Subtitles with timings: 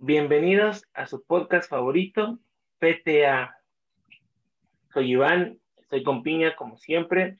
[0.00, 2.38] Bienvenidos a su podcast favorito,
[2.78, 3.56] PTA.
[4.94, 7.38] Soy Iván, estoy con Piña como siempre.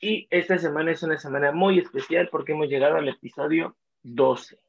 [0.00, 4.60] Y esta semana es una semana muy especial porque hemos llegado al episodio 12.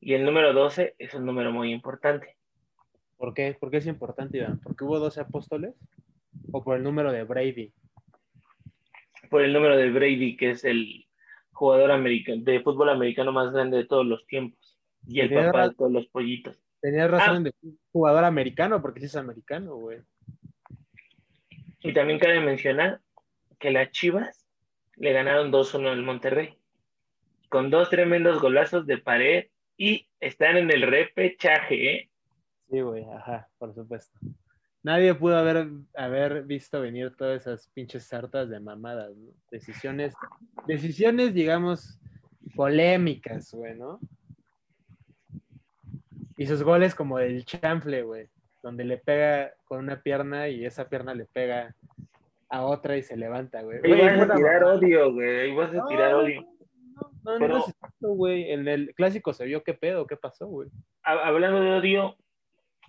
[0.00, 2.36] Y el número 12 es un número muy importante.
[3.16, 3.56] ¿Por qué?
[3.58, 4.60] ¿Por qué es importante, Iván?
[4.60, 5.74] ¿Porque hubo 12 apóstoles?
[6.52, 7.72] ¿O por el número de Brady?
[9.30, 11.08] Por el número de Brady, que es el
[11.50, 14.65] jugador americano, de fútbol americano más grande de todos los tiempos.
[15.06, 16.58] Y el Tenía papá ra- de todos los pollitos.
[16.80, 17.52] Tenías razón de
[17.92, 20.00] jugador americano, porque sí es americano, güey.
[21.80, 23.00] Y también cabe mencionar
[23.58, 24.46] que las Chivas
[24.96, 26.56] le ganaron 2-1 al Monterrey.
[27.48, 29.46] Con dos tremendos golazos de pared
[29.76, 32.10] y están en el repechaje, ¿eh?
[32.70, 34.18] Sí, güey, ajá, por supuesto.
[34.82, 39.30] Nadie pudo haber, haber visto venir todas esas pinches sartas de mamadas, ¿no?
[39.50, 40.14] Decisiones,
[40.66, 41.98] decisiones, digamos,
[42.54, 44.00] polémicas, güey, ¿no?
[46.36, 48.28] Y sus goles como el chanfle, güey,
[48.62, 51.74] donde le pega con una pierna y esa pierna le pega
[52.48, 53.78] a otra y se levanta, güey.
[53.82, 55.40] Ahí vas a tirar odio, güey.
[55.40, 56.42] Ahí vas a No, tirar odio.
[57.24, 57.64] No, no, Pero-
[58.00, 58.50] no güey.
[58.52, 60.68] En el clásico se vio qué pedo, qué pasó, güey.
[61.02, 62.16] Ha- Hablando de odio,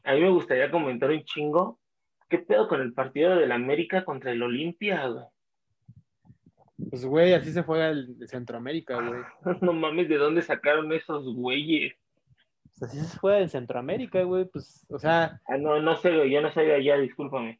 [0.03, 1.79] a mí me gustaría comentar un chingo.
[2.29, 5.25] ¿Qué pedo con el partido del América contra el Olimpia, güey?
[6.89, 9.21] Pues, güey, así se juega el Centroamérica, güey.
[9.61, 11.93] No mames, ¿de dónde sacaron esos güeyes?
[12.79, 14.45] Pues así se juega en Centroamérica, güey.
[14.45, 17.59] Pues, o sea, Ah, no, no sé, güey, yo no de allá, discúlpame.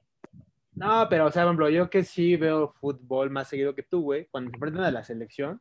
[0.76, 4.02] no, pero, o sea, por ejemplo, yo que sí veo fútbol más seguido que tú,
[4.02, 5.60] güey, cuando se enfrentan a la selección,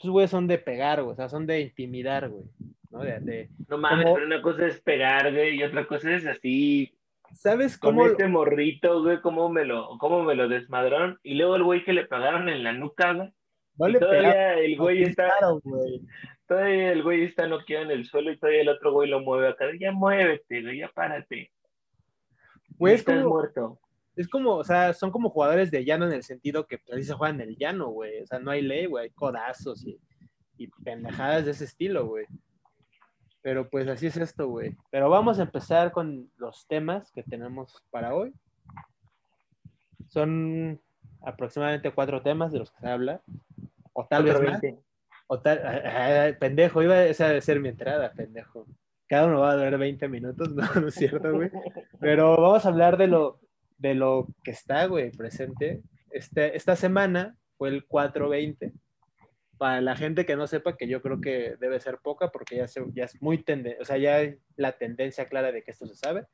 [0.00, 2.44] pues, güey, son de pegar, güey, o sea, son de intimidar, güey.
[2.90, 3.00] ¿no?
[3.00, 6.94] De, de- No mames, pero una cosa es pegar, güey, y otra cosa es así,
[7.34, 8.06] ¿Sabes con cómo?
[8.06, 11.18] este morrito, güey, cómo me lo, cómo me lo desmadrón.
[11.22, 13.30] Y luego el güey que le pagaron en la nuca, güey.
[13.76, 16.00] No y le pegaron, todavía el güey está, claro, güey.
[16.48, 19.48] Todavía el güey está noqueado en el suelo y todavía el otro güey lo mueve
[19.48, 19.66] acá.
[19.78, 21.52] Ya muévete, güey, ya párate.
[22.78, 23.78] Güey, es estás como- muerto.
[24.16, 27.04] Es como, o sea, son como jugadores de llano en el sentido que pues, así
[27.04, 28.20] se juegan en el llano, güey.
[28.22, 29.96] O sea, no hay ley, güey, hay codazos y,
[30.56, 32.26] y pendejadas de ese estilo, güey.
[33.42, 34.76] Pero pues así es esto, güey.
[34.90, 38.32] Pero vamos a empezar con los temas que tenemos para hoy.
[40.08, 40.80] Son
[41.22, 43.22] aproximadamente cuatro temas de los que se habla.
[43.92, 44.60] O tal vez más.
[45.28, 45.30] 20.
[45.30, 48.66] O tal, ah, ah, pendejo, iba esa debe ser mi entrada, pendejo.
[49.06, 51.50] Cada uno va a durar 20 minutos, no, no es cierto, güey.
[52.00, 53.40] Pero vamos a hablar de lo,
[53.78, 55.82] de lo que está, güey, presente.
[56.10, 58.72] Este, esta semana fue el 420.
[59.58, 62.68] Para la gente que no sepa, que yo creo que debe ser poca, porque ya,
[62.68, 65.86] se- ya es muy tendencia, o sea, ya hay la tendencia clara de que esto
[65.86, 66.26] se sabe.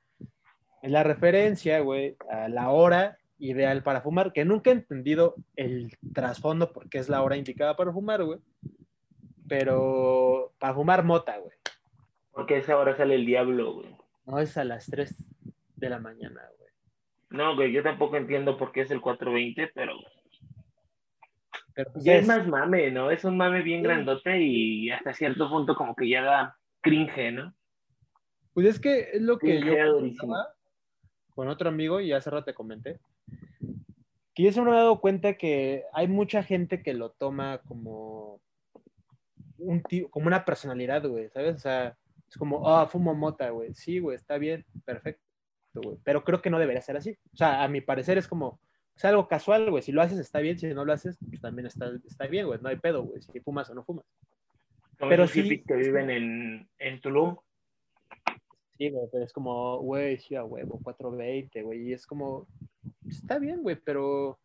[0.83, 5.97] Es la referencia, güey, a la hora ideal para fumar, que nunca he entendido el
[6.13, 8.41] trasfondo porque es la hora indicada para fumar, güey.
[9.49, 11.53] Pero para fumar mota, güey.
[12.33, 13.97] Porque a esa hora sale el diablo, güey.
[14.27, 15.15] No es a las 3
[15.77, 16.71] de la mañana, güey.
[17.31, 19.93] No, güey, yo tampoco entiendo por qué es el 420, pero
[21.75, 23.11] Pero pues, ya es es- más mame, ¿no?
[23.11, 23.85] Es un mame bien Sí.
[23.85, 27.55] grandote y hasta cierto punto como que ya da cringe, ¿no?
[28.53, 29.75] Pues es que es lo que Sí, yo
[31.35, 33.01] con otro amigo y hace rato te comenté.
[34.35, 38.41] Que yo se me he dado cuenta que hay mucha gente que lo toma como
[39.59, 41.57] un ti- como una personalidad, güey, ¿sabes?
[41.57, 41.97] O sea,
[42.29, 43.75] es como, ah, fumo mota, güey.
[43.75, 45.23] Sí, güey, está bien, perfecto,
[45.75, 45.99] güey.
[46.05, 47.17] Pero creo que no debería ser así.
[47.33, 48.59] O sea, a mi parecer es como,
[48.97, 49.83] es algo casual, güey.
[49.83, 52.61] Si lo haces está bien, si no lo haces, pues también está, está bien, güey.
[52.61, 53.21] No hay pedo, güey.
[53.23, 54.05] Si fumas o no fumas.
[54.99, 57.37] Como Pero sí- que viven en, en Tulum.
[58.79, 61.89] Sí, güey, pero es como, güey, sí, a huevo, 420, güey.
[61.89, 62.47] Y es como,
[63.09, 64.39] está bien, güey, pero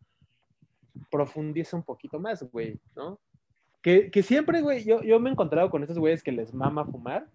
[1.10, 3.18] profundiza un poquito más, güey, ¿no?
[3.82, 6.84] Que, que siempre, güey, yo, yo me he encontrado con estos güeyes que les mama
[6.84, 7.26] fumar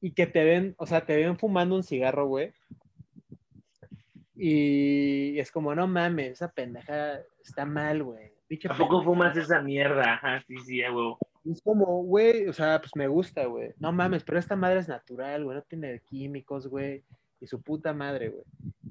[0.00, 2.52] y que te ven, o sea, te ven fumando un cigarro, güey.
[4.34, 8.32] Y es como, no mames, esa pendeja está mal, güey.
[8.46, 9.04] Pinche Tampoco pendeja".
[9.10, 10.14] fumas esa mierda.
[10.14, 11.18] Ajá, sí, sí, a huevo.
[11.44, 13.72] Y Es como, güey, o sea, pues me gusta, güey.
[13.78, 17.02] No mames, pero esta madre es natural, güey, no tiene químicos, güey.
[17.40, 18.44] Y su puta madre, güey.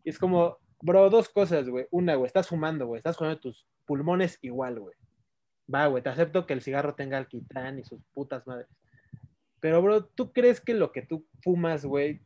[0.03, 1.85] Y es como, bro, dos cosas, güey.
[1.91, 2.97] Una, güey, estás fumando, güey.
[2.97, 4.95] Estás fumando tus pulmones igual, güey.
[5.73, 8.67] Va, güey, te acepto que el cigarro tenga alquitrán y sus putas madres.
[9.59, 12.21] Pero, bro, ¿tú crees que lo que tú fumas, güey,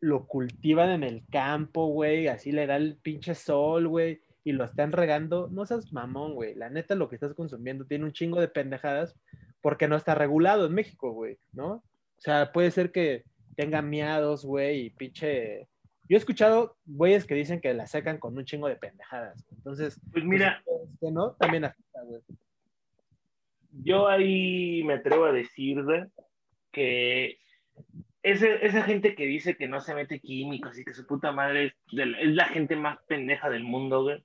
[0.00, 2.28] lo cultivan en el campo, güey?
[2.28, 5.48] Así le da el pinche sol, güey, y lo están regando.
[5.50, 6.54] No seas mamón, güey.
[6.54, 9.16] La neta, lo que estás consumiendo tiene un chingo de pendejadas
[9.60, 11.72] porque no está regulado en México, güey, ¿no?
[11.72, 13.24] O sea, puede ser que
[13.56, 15.68] tenga miados, güey, y pinche...
[16.08, 19.46] Yo he escuchado güeyes que dicen que la sacan con un chingo de pendejadas.
[19.52, 22.20] Entonces, Pues mira, pues, que no, también afecta, güey.
[23.72, 26.02] Yo ahí me atrevo a decir güey,
[26.72, 27.38] que
[28.22, 31.66] ese, esa gente que dice que no se mete químicos y que su puta madre
[31.66, 34.22] es, de la- es la gente más pendeja del mundo, güey.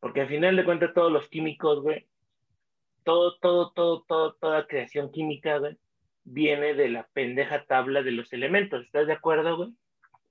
[0.00, 2.06] Porque al final de cuentas todos los químicos, güey,
[3.04, 5.76] todo, todo, todo, todo, toda creación química, güey,
[6.24, 8.84] viene de la pendeja tabla de los elementos.
[8.84, 9.70] ¿Estás de acuerdo, güey?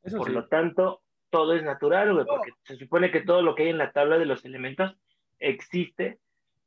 [0.03, 0.33] Eso Por sí.
[0.33, 3.77] lo tanto, todo es natural, güey, porque se supone que todo lo que hay en
[3.77, 4.95] la tabla de los elementos
[5.39, 6.19] existe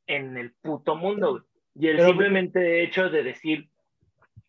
[0.07, 1.43] en el puto mundo, güey.
[1.75, 3.69] Y el Pero- simplemente hecho de decir,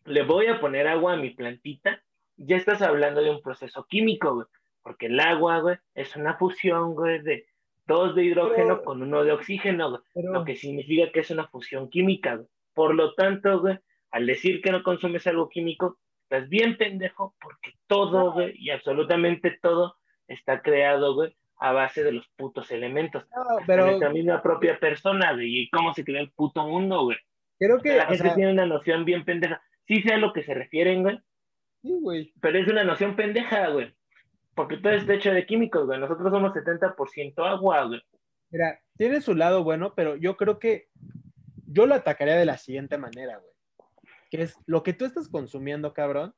[0.05, 2.01] le voy a poner agua a mi plantita,
[2.37, 4.47] ya estás hablando de un proceso químico, güey.
[4.83, 7.47] Porque el agua, güey, es una fusión, güey, de
[7.87, 10.01] dos de hidrógeno Pero- con uno de oxígeno, güey.
[10.13, 12.47] Pero- Lo que significa que es una fusión química, güey.
[12.73, 13.79] Por lo tanto, güey,
[14.11, 19.57] al decir que no consumes algo químico, estás bien pendejo porque todo, güey, y absolutamente
[19.61, 19.95] todo
[20.27, 23.25] está creado, güey, a base de los putos elementos.
[23.35, 23.85] no, Pero...
[23.85, 27.17] nuestra misma propia persona, güey, y cómo se crea el puto mundo, güey.
[27.59, 29.61] creo que, La gente sea, tiene una noción bien pendeja.
[29.87, 31.19] Sí sé a lo que se refieren, güey,
[31.81, 32.33] sí, güey.
[32.41, 33.93] pero es una noción pendeja, güey.
[34.55, 35.99] Porque todo está hecho de químicos, güey.
[35.99, 38.01] Nosotros somos 70% agua, güey.
[38.49, 40.87] Mira, tiene su lado bueno, pero yo creo que
[41.67, 43.51] yo lo atacaría de la siguiente manera, güey.
[44.31, 46.33] Que es lo que tú estás consumiendo, cabrón,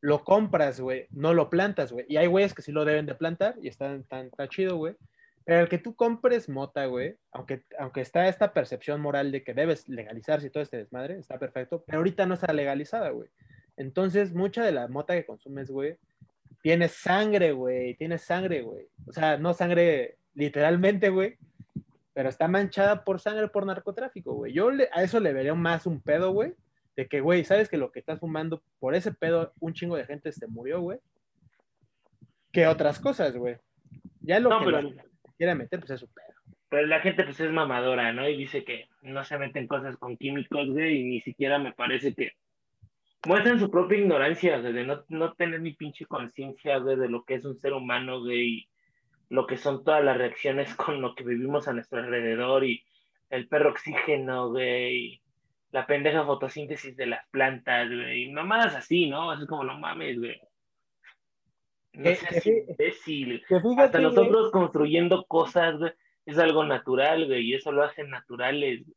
[0.00, 2.06] lo compras, güey, no lo plantas, güey.
[2.08, 4.94] Y hay güeyes que sí lo deben de plantar y están tan, chido, güey.
[5.44, 9.54] Pero el que tú compres mota, güey, aunque, aunque está esta percepción moral de que
[9.54, 13.28] debes legalizarse y todo este desmadre, está perfecto, pero ahorita no está legalizada, güey.
[13.76, 15.98] Entonces, mucha de la mota que consumes, güey,
[16.62, 18.88] tiene sangre, güey, tiene sangre, güey.
[19.06, 21.38] O sea, no sangre literalmente, güey,
[22.12, 24.52] pero está manchada por sangre por narcotráfico, güey.
[24.52, 26.54] Yo le- a eso le vería más un pedo, güey,
[26.96, 30.06] de que, güey, sabes que lo que estás fumando, por ese pedo, un chingo de
[30.06, 30.98] gente se murió, güey,
[32.52, 33.56] que otras cosas, güey.
[34.20, 34.90] Ya lo No, que pero-
[35.36, 36.26] quiera meter, pues es su pedo.
[36.68, 38.28] Pero la gente, pues, es mamadora, ¿no?
[38.28, 42.14] Y dice que no se meten cosas con químicos, güey, y ni siquiera me parece
[42.14, 42.32] que
[43.26, 47.24] muestran su propia ignorancia, güey, de no, no tener ni pinche conciencia, güey, de lo
[47.24, 48.68] que es un ser humano, güey, y
[49.28, 52.82] lo que son todas las reacciones con lo que vivimos a nuestro alrededor, y
[53.30, 55.20] el perro oxígeno, güey,
[55.76, 59.30] la pendeja fotosíntesis de las plantas, güey, y mamadas así, ¿no?
[59.34, 60.40] Es como, no mames, güey.
[61.92, 63.42] No Que- seas que- imbécil.
[63.46, 65.92] Que Hasta nosotros construyendo cosas, güey,
[66.24, 68.84] es algo natural, güey, y eso lo hacen naturales.
[68.86, 68.96] güey.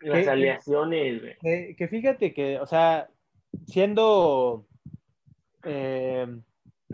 [0.00, 1.36] Las aleaciones, güey.
[1.40, 3.08] que, que fíjate que, o sea,
[3.66, 4.66] siendo
[5.64, 6.26] eh,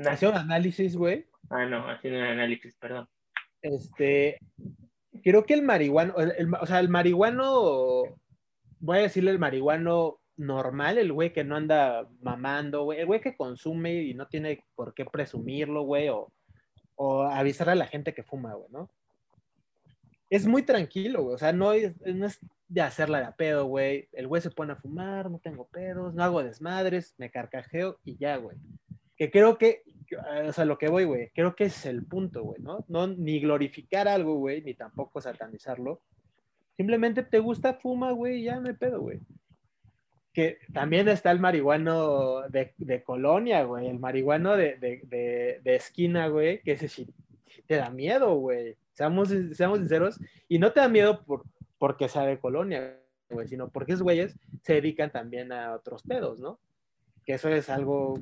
[0.06, 3.08] haciendo un análisis, güey, Ah, no, haciendo un análisis, perdón.
[3.62, 4.38] este,
[5.22, 6.14] creo que el marihuano,
[6.60, 8.02] o sea, el marihuano,
[8.80, 13.36] voy a decirle el marihuano normal, el güey que no anda mamando, el güey que
[13.36, 16.32] consume y no tiene por qué presumirlo, güey, o,
[16.94, 18.90] o avisar a la gente que fuma, güey, ¿no?
[20.30, 22.38] Es muy tranquilo, güey, o sea, no es, no es
[22.68, 24.08] de hacerla de pedo, güey.
[24.12, 28.16] El güey se pone a fumar, no tengo pedos, no hago desmadres, me carcajeo y
[28.18, 28.56] ya, güey.
[29.16, 29.82] Que creo que,
[30.16, 32.84] o sea, lo que voy, güey, creo que es el punto, güey, ¿no?
[32.88, 36.00] No ni glorificar algo, güey, ni tampoco satanizarlo.
[36.76, 39.20] Simplemente te gusta, fuma, güey, ya hay pedo, güey.
[40.32, 46.28] Que también está el marihuano de, de colonia, güey, el marihuano de, de, de, esquina,
[46.28, 47.06] güey, que ese sí
[47.66, 48.76] te da miedo, güey.
[48.93, 51.44] Seamos, seamos sinceros, y no te da miedo por,
[51.78, 56.40] porque sea de colonia, güey, sino porque esos güeyes se dedican también a otros pedos,
[56.40, 56.58] ¿no?
[57.25, 58.18] Que eso es algo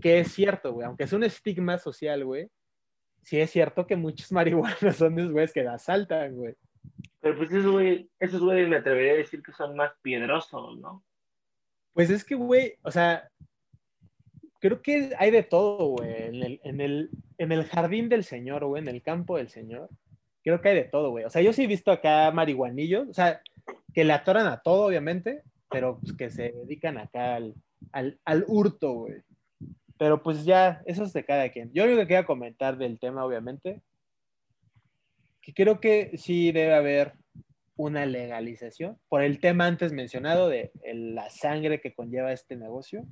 [0.00, 2.50] que es cierto, güey, aunque es un estigma social, güey,
[3.22, 6.54] sí es cierto que muchos marihuanos son esos güeyes que asaltan, güey.
[7.20, 11.02] Pero pues esos güeyes, esos güeyes me atrevería a decir que son más piedrosos, ¿no?
[11.94, 13.30] Pues es que, güey, o sea,
[14.60, 18.64] creo que hay de todo, güey, en el, en, el, en el jardín del Señor,
[18.66, 19.88] güey, en el campo del Señor.
[20.42, 21.24] Creo que hay de todo, güey.
[21.24, 23.40] O sea, yo sí he visto acá marihuanillos, o sea,
[23.94, 27.54] que le atoran a todo, obviamente, pero pues, que se dedican acá al,
[27.92, 29.22] al, al hurto, güey.
[29.98, 31.72] Pero pues ya, eso es de cada quien.
[31.72, 33.80] Yo lo que quería comentar del tema, obviamente,
[35.40, 37.12] que creo que sí debe haber
[37.76, 43.04] una legalización por el tema antes mencionado de el- la sangre que conlleva este negocio.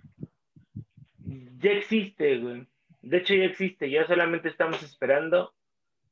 [1.59, 2.67] Ya existe, güey.
[3.01, 3.91] De hecho, ya existe.
[3.91, 5.53] Ya solamente estamos esperando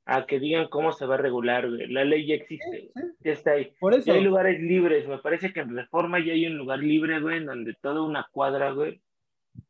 [0.05, 1.87] a que digan cómo se va a regular, güey.
[1.89, 2.91] La ley ya existe.
[3.21, 3.73] Ya está ahí.
[3.79, 5.07] Por eso, Ya hay lugares libres.
[5.07, 8.27] Me parece que en Reforma ya hay un lugar libre, güey, en donde toda una
[8.33, 9.00] cuadra, güey,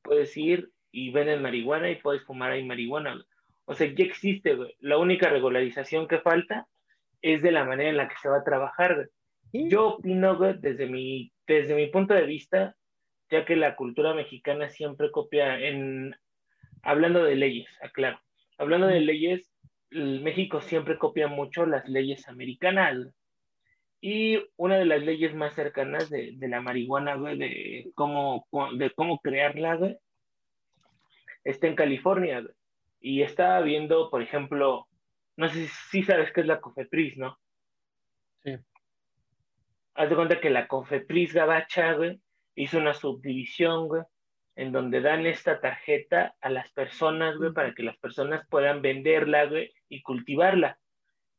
[0.02, 3.23] puedes ir y venden marihuana y puedes fumar ahí marihuana.
[3.64, 4.75] O sea, ya existe, güey.
[4.80, 6.66] La única regularización que falta
[7.23, 9.06] es de la manera en la que se va a trabajar, güey.
[9.52, 12.75] sí, Yo opino, güey, desde mi, desde mi punto de vista,
[13.30, 16.16] ya que la cultura mexicana siempre copia en,
[16.82, 18.20] hablando de leyes, aclaro,
[18.59, 19.52] hablando de leyes,
[19.90, 22.97] México siempre copia mucho las leyes americanas.
[22.97, 23.11] güey.
[24.02, 28.90] Y una de las leyes más cercanas de, de la marihuana, güey, de cómo, de
[28.90, 29.97] cómo crearla, güey,
[31.44, 32.42] está en California.
[33.00, 34.87] Y estaba viendo, por ejemplo,
[35.37, 37.38] no sé si sabes qué es la COFEPRIS, ¿no?
[38.42, 38.56] Sí.
[39.94, 42.20] Haz de cuenta que la COFEPRIS Gabacha, güey,
[42.54, 44.02] hizo una subdivisión, güey,
[44.56, 49.47] en donde dan esta tarjeta a las personas, güey, para que las personas puedan venderla,
[49.47, 50.78] güey, y cultivarla.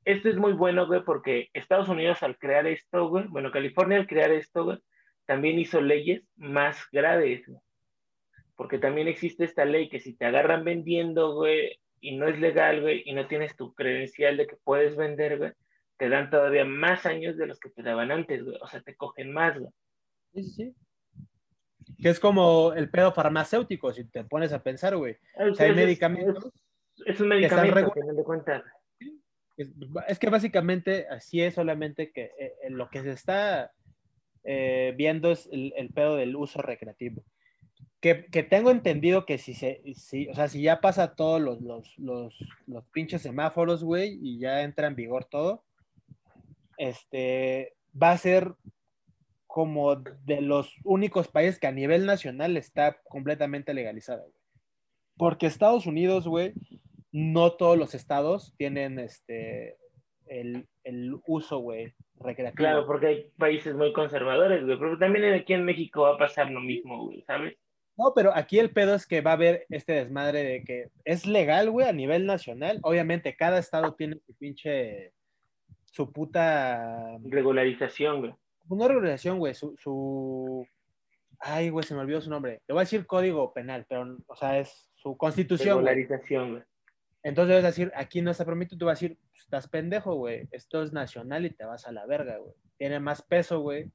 [0.04, 4.08] Esto es muy bueno, güey, porque Estados Unidos al crear esto, güey, bueno, California al
[4.08, 4.80] crear esto, güey,
[5.26, 7.60] también hizo leyes más graves, güey.
[8.62, 12.80] Porque también existe esta ley que si te agarran vendiendo, güey, y no es legal,
[12.82, 15.52] güey, y no tienes tu credencial de que puedes vender, güey,
[15.98, 18.56] te dan todavía más años de los que te daban antes, güey.
[18.62, 19.72] O sea, te cogen más, güey.
[20.36, 20.76] Sí, sí, sí.
[22.04, 25.18] Que es como el pedo farmacéutico, si te pones a pensar, güey.
[25.40, 26.46] O sea, hay Es- medicamentos.
[26.98, 28.64] Es, es un que están medicamento, a final de cuentas.
[29.58, 29.72] Es,
[30.08, 33.72] es que básicamente así es solamente que eh, eh, lo que se está
[34.44, 37.24] eh, viendo es el, el pedo del uso recreativo.
[38.02, 38.16] Que,
[38.50, 42.36] tengo entendido que si se, si, o sea, si ya pasa todos los, los, los,
[42.66, 45.64] los pinches semáforos, güey, y ya entra en vigor todo,
[46.78, 48.56] este, va a ser
[49.46, 54.42] como de los únicos países que a nivel nacional está completamente legalizada, güey.
[55.18, 56.54] Porque Estados Unidos, güey,
[57.12, 59.78] no todos los estados tienen este
[60.26, 62.56] el, el uso, güey, recreativo.
[62.56, 64.80] Claro, porque hay países muy conservadores, güey.
[64.80, 67.58] Pero también aquí en México va a pasar lo mismo, güey, ¿sabes?
[68.02, 71.28] No, pero aquí el pedo es que va a haber este desmadre de que es
[71.28, 72.80] legal, güey, a nivel nacional.
[72.82, 75.14] Obviamente, cada estado tiene su pinche,
[75.86, 78.34] su puta, Regularización, güey.
[78.70, 80.66] no regulación, güey, su, su,
[81.38, 82.62] ay, güey, se me olvidó su nombre.
[82.68, 85.78] Le voy a decir código penal, pero, o sea, es su constitución.
[85.86, 86.64] Regularización, güey.
[87.22, 90.16] Entonces vas a decir, aquí no está permitido, tú vas a decir, "Pues, estás pendejo,
[90.16, 92.56] güey, esto es nacional y te vas a la verga, güey.
[92.78, 93.92] Tiene más peso, güey,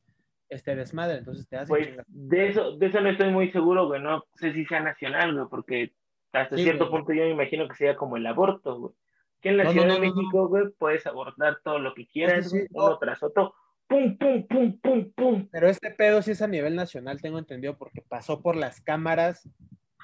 [0.48, 2.04] este desmadre, entonces te hace Pues chingar.
[2.08, 4.00] de eso, de eso no estoy muy seguro, güey.
[4.02, 5.92] No sé si sea nacional, güey, porque
[6.32, 6.98] hasta Sí, cierto güey.
[7.02, 8.94] punto yo me imagino que sea como el aborto, güey.
[9.40, 10.14] Que en la No, Ciudad no, de no.
[10.14, 12.98] México, güey, puedes abortar todo lo que quieras, Sí, uno no.
[12.98, 13.54] tras otro.
[13.88, 15.48] Pum, pum, pum, pum, pum.
[15.52, 19.48] Pero este pedo sí es a nivel nacional, tengo entendido, porque pasó por las cámaras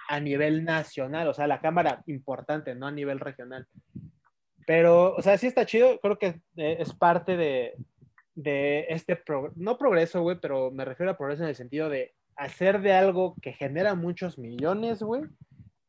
[0.09, 3.67] a nivel nacional, o sea, la cámara importante, no a nivel regional.
[4.67, 7.75] Pero, o sea, sí está chido, creo que eh, es parte de,
[8.35, 12.15] de este, pro- no progreso, güey, pero me refiero a progreso en el sentido de
[12.37, 15.23] hacer de algo que genera muchos millones, güey,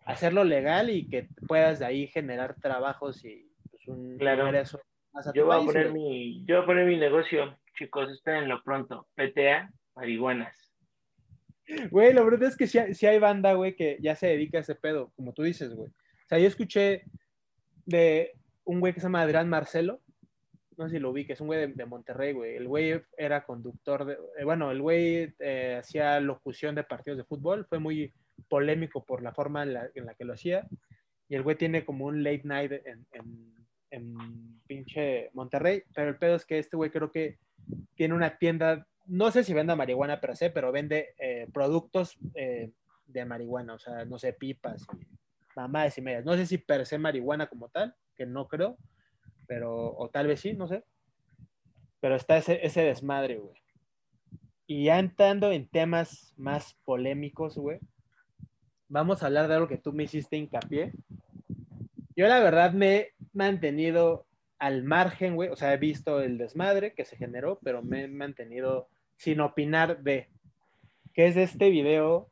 [0.05, 4.47] hacerlo legal y que puedas de ahí generar trabajos y pues, un Claro.
[4.47, 4.79] ingreso
[5.13, 6.01] más a Yo voy a poner güey.
[6.03, 9.07] mi, yo voy a poner mi negocio, chicos, espérenlo pronto.
[9.15, 10.71] PTA, marihuanas.
[11.91, 14.57] Güey, la verdad es que sí, hay- sí hay banda, güey, que ya se dedica
[14.57, 15.89] a ese pedo, como tú dices, güey.
[15.89, 17.03] O sea, yo escuché
[17.85, 18.33] de
[18.65, 20.01] un güey que se llama Adrián Marcelo,
[20.77, 22.56] no sé si lo ubiques, un güey de, de Monterrey, güey.
[22.56, 27.24] El güey era conductor de, eh, bueno, el güey eh, hacía locución de partidos de
[27.24, 28.13] fútbol, fue muy
[28.50, 30.68] polémico por la forma en la, en la que lo hacía.
[31.30, 33.53] Y el güey tiene como un late night en, en,
[33.92, 37.38] en pinche Monterrey, pero el pedo es que este güey creo que
[37.96, 42.72] tiene una tienda, no sé si venda marihuana per se, pero vende eh, productos eh,
[43.06, 45.08] de marihuana, o sea, no sé, pipas y
[45.56, 46.25] mamadas y medias.
[46.25, 48.77] No sé si per se marihuana como tal, que no creo,
[49.47, 50.83] pero, o tal vez sí, no sé.
[52.00, 53.55] Pero está ese, ese desmadre, güey.
[54.65, 57.79] Y ya entrando en temas más polémicos, güey,
[58.88, 60.93] vamos a hablar de algo que tú me hiciste hincapié.
[62.15, 64.25] Yo la verdad me he mantenido
[64.59, 68.07] al margen, güey, o sea, he visto el desmadre que se generó, pero me he
[68.07, 70.29] mantenido sin opinar de,
[71.13, 72.29] que es este video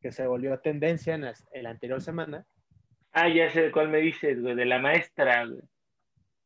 [0.00, 2.46] que se volvió tendencia en la, en la anterior semana.
[3.12, 5.60] Ah, ya sé de cuál me dices, güey, de la maestra, güey.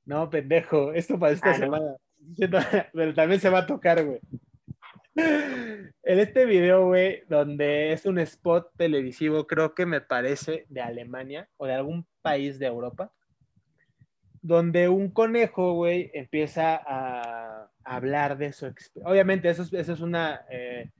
[0.07, 1.97] No, pendejo, esto para esta Ah, semana.
[2.93, 4.21] Pero también se va a tocar, güey.
[5.17, 11.49] En este video, güey, donde es un spot televisivo, creo que me parece de Alemania
[11.57, 13.13] o de algún país de Europa,
[14.43, 19.11] donde un conejo, güey, empieza a hablar de su experiencia.
[19.11, 20.91] Obviamente, eso es, eso es una eh,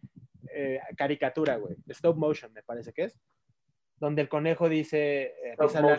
[0.55, 3.17] eh, caricatura, güey, stop motion, me parece que es,
[3.99, 5.73] donde el conejo dice, eh, Stop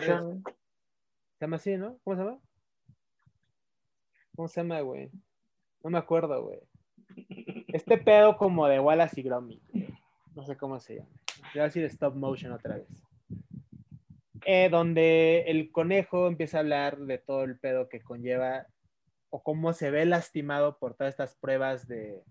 [1.38, 1.98] se llama así, ¿no?
[2.02, 2.38] ¿Cómo se llama?
[4.36, 5.10] ¿Cómo se llama, güey?
[5.82, 6.60] No me acuerdo, güey.
[7.68, 9.62] Este pedo como de Wallace y Gromit.
[10.34, 11.08] No sé cómo se llama.
[11.54, 12.86] Voy a decir stop motion otra vez.
[14.44, 18.66] Eh, donde el conejo empieza a hablar de todo el pedo que conlleva
[19.30, 22.22] o cómo se ve lastimado por todas estas pruebas de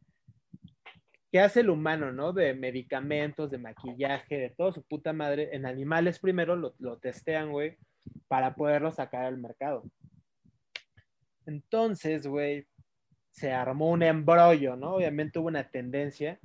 [1.31, 2.33] que hace el humano, ¿no?
[2.33, 5.50] De medicamentos, de maquillaje, de todo su puta madre.
[5.53, 7.77] En animales primero lo, lo testean, güey,
[8.27, 9.83] para poderlo sacar al mercado.
[11.46, 12.66] Entonces, güey,
[13.32, 14.96] se armó un embrollo, ¿no?
[14.96, 16.40] Obviamente hubo una tendencia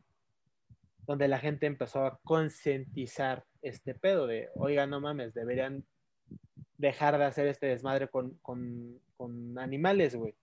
[1.07, 5.85] donde la gente empezó a concientizar este pedo de, oiga, no mames, deberían
[6.79, 10.35] dejar de hacer este desmadre con, con, con animales, güey.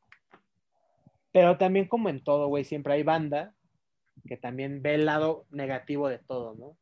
[1.31, 3.53] Pero también como en todo, güey, siempre hay banda
[4.27, 6.77] que también ve el lado negativo de todo, ¿no?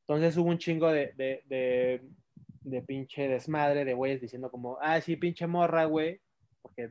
[0.00, 2.02] Entonces hubo un chingo de, de, de,
[2.62, 6.20] de pinche desmadre de güeyes diciendo como, ah, sí, pinche morra, güey,
[6.62, 6.90] porque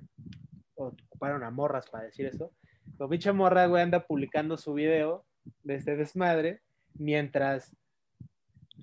[0.75, 2.51] ocuparon a morras para decir eso.
[2.98, 5.25] Pero pinche morra, güey, anda publicando su video
[5.63, 6.62] de este desmadre
[6.94, 7.75] mientras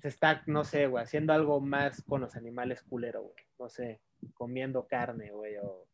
[0.01, 3.35] se está, no sé, güey, haciendo algo más con los animales culero, güey.
[3.59, 3.99] No sé,
[4.33, 5.87] comiendo carne, güey, o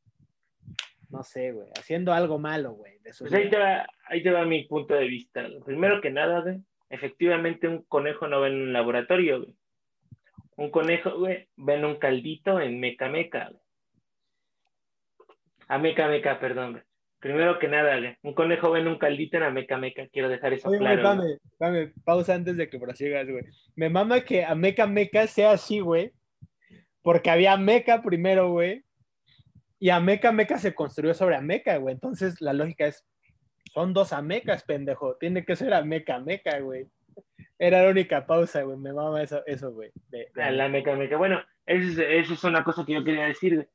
[1.09, 2.99] no sé, güey, haciendo algo malo, güey.
[3.03, 5.47] Pues ahí te, va, ahí te va mi punto de vista.
[5.65, 9.55] Primero que nada, güey, efectivamente un conejo no ve en un laboratorio, güey.
[10.57, 13.64] Un conejo, güey, ve en un caldito en Meca Meca, güey.
[15.67, 16.83] A Meca perdón, güey.
[17.19, 20.69] Primero que nada, güey, un conejo ve un caldito en Ameca Meca, quiero dejar eso
[20.69, 21.01] claro.
[21.01, 23.43] dame, dame, pausa antes de que prosigas, güey.
[23.75, 26.11] Me mama que Ameca Meca sea así, güey,
[27.01, 28.83] porque había Meca primero, güey,
[29.79, 31.93] y Ameca Meca se construyó sobre Ameca, güey.
[31.93, 33.05] Entonces la lógica es,
[33.73, 35.15] son dos Amecas, pendejo.
[35.17, 36.87] Tiene que ser Ameca Meca, güey.
[37.59, 38.77] Era la única pausa, güey.
[38.77, 39.91] Me mama eso, eso güey.
[40.09, 41.17] De, La Meca Meca.
[41.17, 43.67] Bueno, eso es, es una cosa que yo quería decir, güey.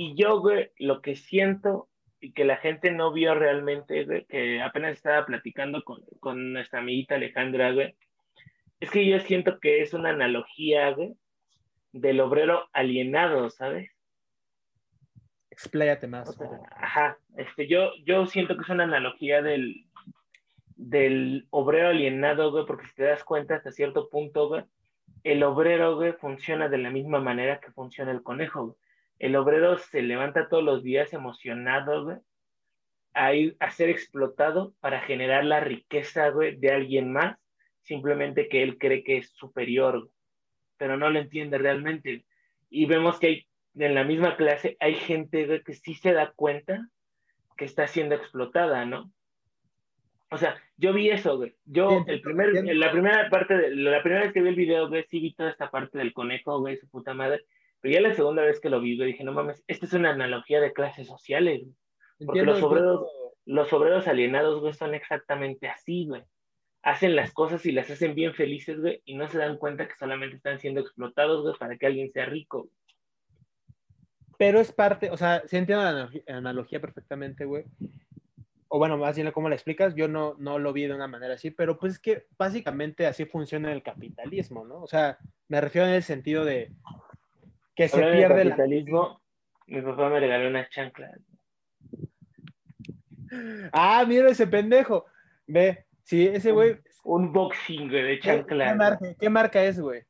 [0.00, 1.88] Y yo, güey, lo que siento
[2.20, 6.78] y que la gente no vio realmente, güey, que apenas estaba platicando con, con nuestra
[6.78, 7.96] amiguita Alejandra, güey,
[8.78, 11.16] es que yo siento que es una analogía, güey,
[11.90, 13.90] del obrero alienado, ¿sabes?
[15.50, 16.32] Expláyate más.
[16.76, 19.84] ajá, este, yo, yo siento que es una analogía del,
[20.76, 24.62] del obrero alienado, güey, porque si te das cuenta hasta cierto punto, güey,
[25.24, 28.76] el obrero, güey, funciona de la misma manera que funciona el conejo, güey
[29.18, 32.18] el obrero se levanta todos los días emocionado, güey,
[33.14, 37.36] a, ir, a ser explotado para generar la riqueza, güey, de alguien más,
[37.82, 40.10] simplemente que él cree que es superior,
[40.76, 42.24] pero no lo entiende realmente.
[42.70, 46.32] Y vemos que hay, en la misma clase hay gente, güey, que sí se da
[46.32, 46.88] cuenta
[47.56, 49.10] que está siendo explotada, ¿no?
[50.30, 51.54] O sea, yo vi eso, güey.
[51.64, 55.04] Yo, el primer, la primera parte, de, la primera vez que vi el video, güey,
[55.10, 57.44] sí vi toda esta parte del conejo, güey, su puta madre.
[57.80, 60.60] Pero ya la segunda vez que lo vi, dije, no mames, esta es una analogía
[60.60, 61.62] de clases sociales.
[62.24, 63.06] Porque los obreros,
[63.44, 66.22] los obreros alienados, güey, son exactamente así, güey.
[66.82, 69.96] Hacen las cosas y las hacen bien felices, güey, y no se dan cuenta que
[69.96, 72.68] solamente están siendo explotados, güey, para que alguien sea rico.
[74.38, 77.64] Pero es parte, o sea, se entiende la analogía perfectamente, güey.
[78.68, 81.34] O bueno, más bien cómo la explicas, yo no, no lo vi de una manera
[81.34, 84.82] así, pero pues es que básicamente así funciona el capitalismo, ¿no?
[84.82, 86.70] O sea, me refiero en el sentido de,
[87.78, 89.20] que se pierde el capitalismo.
[89.68, 91.16] Mi papá me regaló unas chanclas.
[93.72, 95.06] Ah, mira ese pendejo.
[95.46, 96.76] Ve, sí, ese güey.
[97.04, 98.98] Un, boxing, de chanclas.
[99.20, 100.02] ¿Qué, marca, es, güey?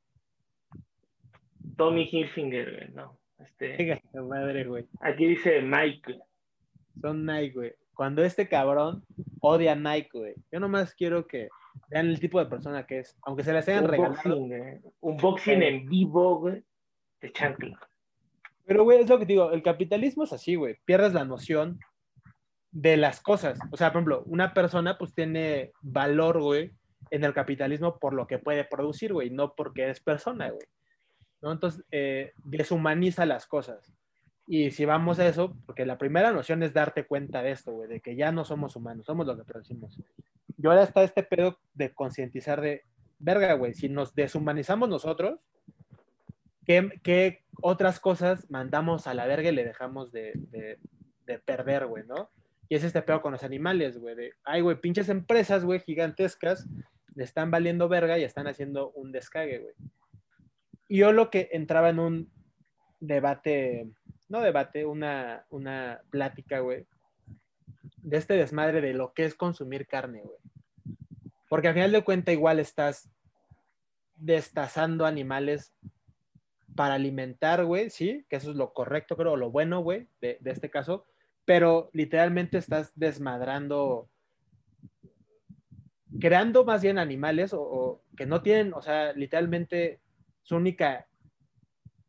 [1.76, 3.18] Tommy Hilfinger, güey, no.
[3.38, 4.86] Este, madre, güey.
[5.00, 6.18] Aquí dice Nike.
[7.02, 7.74] Son Nike, güey.
[7.92, 9.04] Cuando este cabrón
[9.40, 10.34] odia a Nike, güey.
[10.50, 11.48] Yo nomás quiero que
[11.90, 13.14] vean el tipo de persona que es.
[13.24, 14.38] Aunque se les hayan regalado.
[15.00, 16.64] un boxing en vivo, güey
[17.20, 17.78] de chancla.
[18.64, 20.76] Pero, güey, es lo que digo, el capitalismo es así, güey.
[20.84, 21.80] Pierdes la noción
[22.70, 23.58] de las cosas.
[23.70, 26.72] O sea, por ejemplo, una persona pues tiene valor, güey,
[27.10, 30.66] en el capitalismo por lo que puede producir, güey, no porque es persona, güey.
[31.40, 31.52] ¿No?
[31.52, 33.92] Entonces, eh, deshumaniza las cosas.
[34.46, 37.88] Y si vamos a eso, porque la primera noción es darte cuenta de esto, güey,
[37.88, 40.02] de que ya no somos humanos, somos lo que producimos.
[40.56, 42.82] Y ahora está este pedo de concientizar de,
[43.18, 45.38] verga, güey, si nos deshumanizamos nosotros,
[46.68, 50.78] ¿qué, otras cosas mandamos a la verga y le dejamos de,
[51.44, 52.30] perder, güey, ¿no?
[52.68, 56.66] Y es este peor con los animales, güey, ay, güey, pinches empresas, güey, gigantescas,
[57.14, 59.74] le están valiendo verga y están haciendo un descague, güey.
[60.88, 62.30] Y yo lo que entraba en un
[63.00, 63.90] debate,
[64.28, 66.86] no debate, una, una plática, güey,
[67.96, 70.38] de este desmadre de lo que es consumir carne, güey.
[71.48, 73.10] Porque al final de cuentas igual estás
[74.16, 75.72] destazando animales
[76.78, 80.70] para alimentar, güey, sí, que eso es lo correcto, creo, lo bueno, güey, de, este
[80.70, 81.06] caso,
[81.44, 84.08] pero literalmente estás desmadrando,
[86.20, 89.98] creando más bien animales o, que no tienen, o sea, literalmente
[90.44, 91.08] su única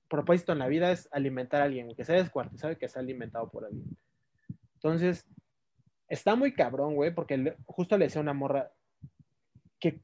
[0.07, 3.49] propósito en la vida es alimentar a alguien, que sea descuartizado y que sea alimentado
[3.49, 3.97] por alguien.
[4.75, 5.25] Entonces,
[6.07, 8.71] está muy cabrón, güey, porque justo le decía a una morra
[9.79, 10.03] que,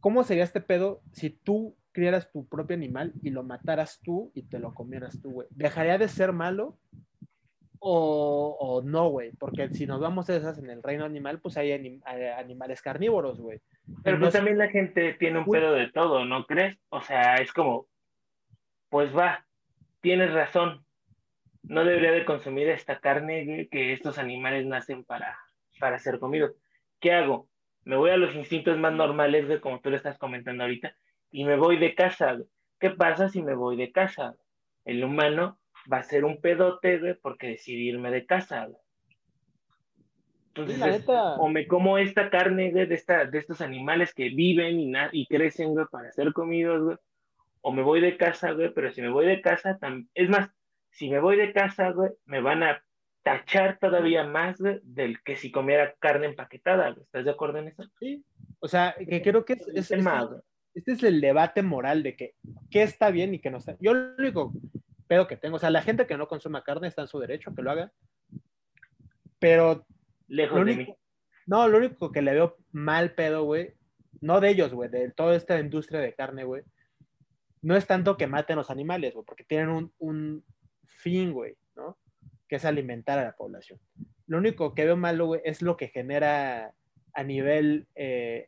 [0.00, 4.42] ¿cómo sería este pedo si tú criaras tu propio animal y lo mataras tú y
[4.42, 5.48] te lo comieras tú, güey.
[5.50, 6.78] ¿Dejaría de ser malo
[7.78, 9.32] o, o no, güey.
[9.32, 12.02] Porque si nos vamos a esas en el reino animal, pues hay anim-
[12.38, 13.60] animales carnívoros, güey.
[14.02, 16.78] Pero pues también la gente tiene un pedo de todo, ¿no crees?
[16.88, 17.86] O sea, es como,
[18.88, 19.46] pues va,
[20.00, 20.84] tienes razón.
[21.62, 25.38] No debería de consumir esta carne que estos animales nacen para,
[25.78, 26.52] para ser comidos.
[27.00, 27.48] ¿Qué hago?
[27.84, 30.96] Me voy a los instintos más normales, güey, como tú lo estás comentando ahorita,
[31.34, 32.32] y me voy de casa.
[32.34, 32.46] güey.
[32.78, 34.36] ¿Qué pasa si me voy de casa?
[34.84, 35.58] El humano
[35.92, 38.66] va a ser un pedote, güey, porque decidí irme de casa.
[38.66, 38.78] güey.
[40.48, 44.28] Entonces, Sí, es- o me como esta carne güey, de, esta, de estos animales que
[44.28, 46.96] viven y, y crecen güey, para ser comidos, güey,
[47.62, 49.76] o me voy de casa, güey, pero si me voy de casa,
[50.14, 50.50] es más,
[50.90, 52.80] si me voy de casa, güey, me van a
[53.24, 57.02] tachar todavía más güey, del que si comiera carne empaquetada, güey.
[57.02, 57.82] ¿estás de acuerdo en eso?
[57.98, 58.24] Sí.
[58.60, 60.40] O sea, que creo que es, es- tema, este, güey.
[60.74, 62.34] Este es el debate moral de que
[62.70, 63.76] qué está bien y qué no está.
[63.80, 64.52] Yo lo único
[65.06, 67.50] pedo que tengo, o sea, la gente que no consuma carne está en su derecho
[67.50, 67.92] a que lo haga.
[69.38, 69.86] Pero
[70.28, 70.94] lejos de mí.
[71.46, 73.74] no, lo único que le veo mal pedo, güey,
[74.20, 76.62] no de ellos, güey, de toda esta industria de carne, güey,
[77.62, 80.44] no es tanto que maten los animales, güey, porque tienen un, un
[80.86, 81.98] fin, güey, ¿no?
[82.48, 83.78] Que es alimentar a la población.
[84.26, 86.74] Lo único que veo malo, güey, es lo que genera
[87.12, 88.46] a nivel eh,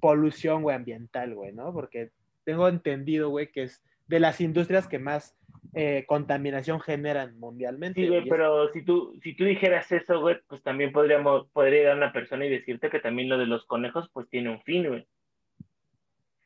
[0.00, 1.72] polución, güey, ambiental, güey, ¿no?
[1.72, 2.10] Porque
[2.44, 5.36] tengo entendido, güey, que es de las industrias que más
[5.74, 8.00] eh, contaminación generan mundialmente.
[8.00, 11.82] Sí, güey, es- pero si tú, si tú dijeras eso, güey, pues también podríamos, podría
[11.82, 14.60] ir a una persona y decirte que también lo de los conejos, pues tiene un
[14.62, 15.06] fin, güey.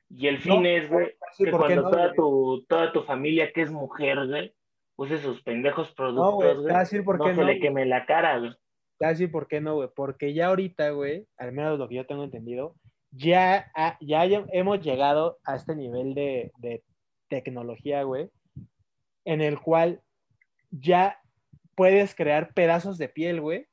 [0.08, 2.16] Y el fin No, es, güey, sí, que ¿por qué cuando no, toda, güey?
[2.16, 4.52] tu, toda tu familia que es mujer, güey,
[4.96, 7.60] use sus pendejos No, güey, productos, güey, a decir por no se le güey.
[7.60, 8.50] queme la cara, güey.
[8.50, 8.56] Te
[9.04, 9.88] voy a decir por qué no, güey.
[9.94, 12.74] Porque ya ahorita, güey, al menos lo que yo tengo entendido,
[13.10, 13.70] ya,
[14.00, 16.82] ya hemos llegado a este nivel de, de
[17.28, 18.30] tecnología, güey,
[19.24, 20.02] en el cual
[20.70, 21.20] ya
[21.74, 23.66] puedes crear pedazos de piel, güey,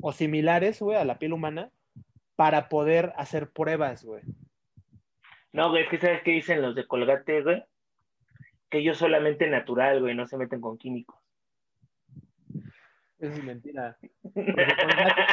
[0.00, 1.70] o similares, güey, a la piel humana,
[2.36, 4.22] para poder hacer pruebas, güey.
[5.52, 7.64] No, güey, es que sabes qué dicen los de Colgate, güey,
[8.70, 11.20] que ellos solamente natural, güey, no se meten con químicos.
[13.20, 13.96] Eso es mentira.
[14.22, 15.24] Porque Colgate,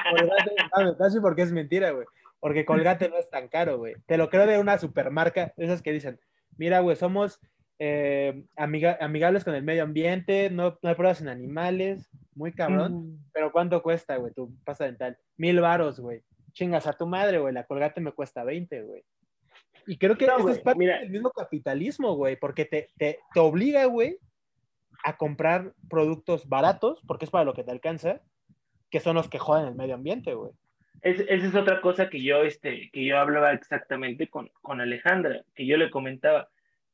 [0.72, 2.06] Colgate, no, por qué es mentira, güey.
[2.40, 3.96] Porque Colgate no es tan caro, güey.
[4.06, 6.20] Te lo creo de una supermarca, esas que dicen,
[6.58, 7.40] mira, güey, somos
[7.80, 13.20] eh, amiga- amigables con el medio ambiente, no, no hay pruebas en animales, muy cabrón.
[13.34, 15.18] Pero ¿cuánto cuesta, güey, tu pasta dental?
[15.38, 16.24] Mil varos, güey.
[16.54, 17.54] Chingas a tu madre, güey.
[17.54, 19.04] La Colgate me cuesta 20, güey.
[19.86, 21.00] Y creo que No, esto es parte mira.
[21.00, 24.18] del mismo capitalismo, güey, porque te, te, te obliga, güey,
[25.08, 28.20] a comprar productos baratos, porque es para lo que te alcanza,
[28.90, 30.52] que son los que joden el medio ambiente, güey.
[31.02, 35.44] Es- esa es otra cosa que yo, este, que yo hablaba exactamente con, con Alejandra,
[35.56, 36.50] que yo le comentaba.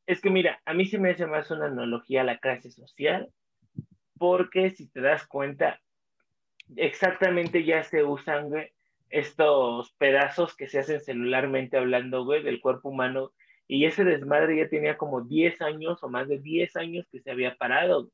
[0.05, 3.29] Es que mira, a mí se me hace más una analogía a la clase social,
[4.19, 5.79] porque si te das cuenta,
[6.75, 8.71] exactamente ya se usan, güey,
[9.09, 13.31] estos pedazos que se hacen celularmente hablando, güey, del cuerpo humano,
[13.73, 17.31] y ese desmadre ya tenía como 10 años o más de 10 años que se
[17.31, 18.11] había parado.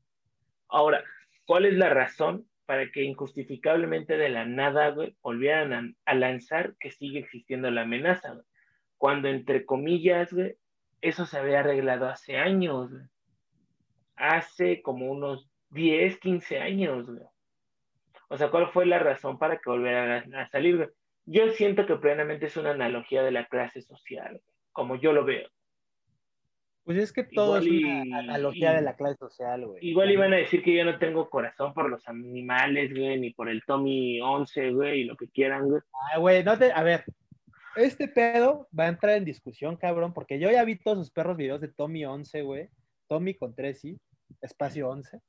[0.69, 1.03] Ahora,
[1.45, 6.91] ¿cuál es la razón para que injustificablemente de la nada, güey, volvieran a, lanzar que
[6.91, 8.39] sigue existiendo la amenaza?
[8.97, 10.55] Cuando, entre comillas, güey,
[11.01, 12.91] eso se había arreglado hace años.
[14.15, 17.23] Hace como unos 10, 15 años, güey.
[18.29, 20.93] O sea, ¿cuál fue la razón para que volvieran a, salir?
[21.25, 24.39] Yo siento que plenamente es una analogía de la clase social,
[24.71, 25.47] como yo lo veo.
[26.83, 29.85] Pues es que todo Igual es y- una analogía y- de la clase social, güey.
[29.87, 33.47] Igual iban a decir que yo no tengo corazón por los animales, güey, ni por
[33.49, 35.81] el Tommy 11, güey, y lo que quieran, güey.
[36.13, 37.03] Ah, güey, no te, a ver,
[37.75, 41.37] este pedo va a entrar en discusión, cabrón, porque yo ya vi todos sus perros
[41.37, 42.69] videos de Tommy 11, güey.
[43.07, 43.95] Tommy con tres i,
[44.41, 45.19] espacio 11.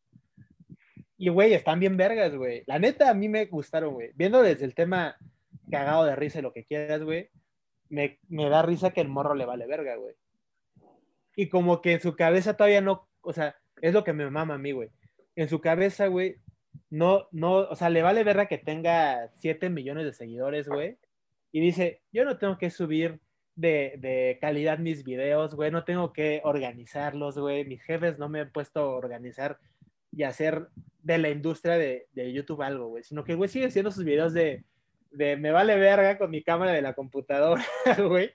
[1.18, 2.62] Y, güey, están bien vergas, güey.
[2.66, 4.11] La neta, a mí me gustaron, güey.
[4.14, 5.16] Viendo desde el tema
[5.70, 7.29] cagado de risa y lo que quieras, güey,
[7.90, 10.14] me, me da risa que el morro le vale verga, güey.
[11.37, 14.55] Y como que en su cabeza todavía no, o sea, es lo que me mama
[14.55, 14.90] a mí, güey.
[15.37, 16.37] En su cabeza, güey,
[16.88, 20.96] no, no, o sea, le vale verga que tenga 7 millones de seguidores, güey.
[21.53, 23.20] Y dice, yo no tengo que subir
[23.57, 27.64] de, de calidad mis videos, güey, no tengo que organizarlos, güey.
[27.64, 29.59] Mis jefes no me han puesto a organizar
[30.12, 30.68] y hacer
[31.03, 33.03] de la industria de, de YouTube algo, güey.
[33.03, 34.64] Sino que, güey, sigue haciendo sus videos de,
[35.11, 37.62] de me vale verga con mi cámara de la computadora,
[38.09, 38.33] güey.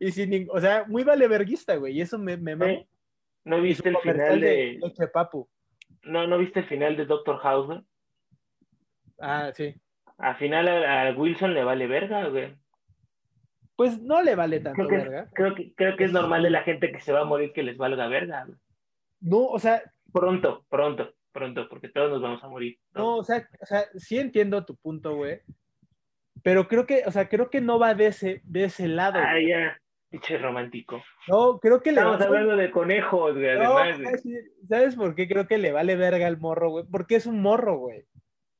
[0.00, 1.96] Y sin, o sea, muy vale verguista, güey.
[1.96, 2.52] Y eso me, me.
[2.72, 2.88] ¿Eh?
[3.44, 4.80] ¿No viste el final de,
[5.12, 5.48] Papu.
[6.02, 7.80] no, no viste el final de Doctor House, güey?
[9.18, 9.74] Ah, sí.
[10.18, 12.56] Al final a, a Wilson le vale verga, güey.
[13.76, 15.30] Pues no le vale tanto Creo que, verga.
[15.34, 17.62] creo, que, creo que es normal de la gente que se va a morir que
[17.62, 18.58] les valga verga, güey.
[19.20, 22.78] No, o sea, Pronto, pronto, pronto, porque todos nos vamos a morir.
[22.94, 25.40] No, o sea, o sea, sí entiendo tu punto, güey.
[26.42, 29.18] Pero creo que, o sea, creo que no va de ese, de ese lado.
[29.18, 29.48] Ah, güey.
[29.48, 31.02] ya, pinche romántico.
[31.26, 34.22] No, creo que le Estamos hablando de conejos, güey, No, además.
[34.22, 34.36] güey.
[34.68, 36.84] ¿Sabes por qué creo que le vale verga al morro, güey?
[36.90, 38.04] Porque es un morro, güey.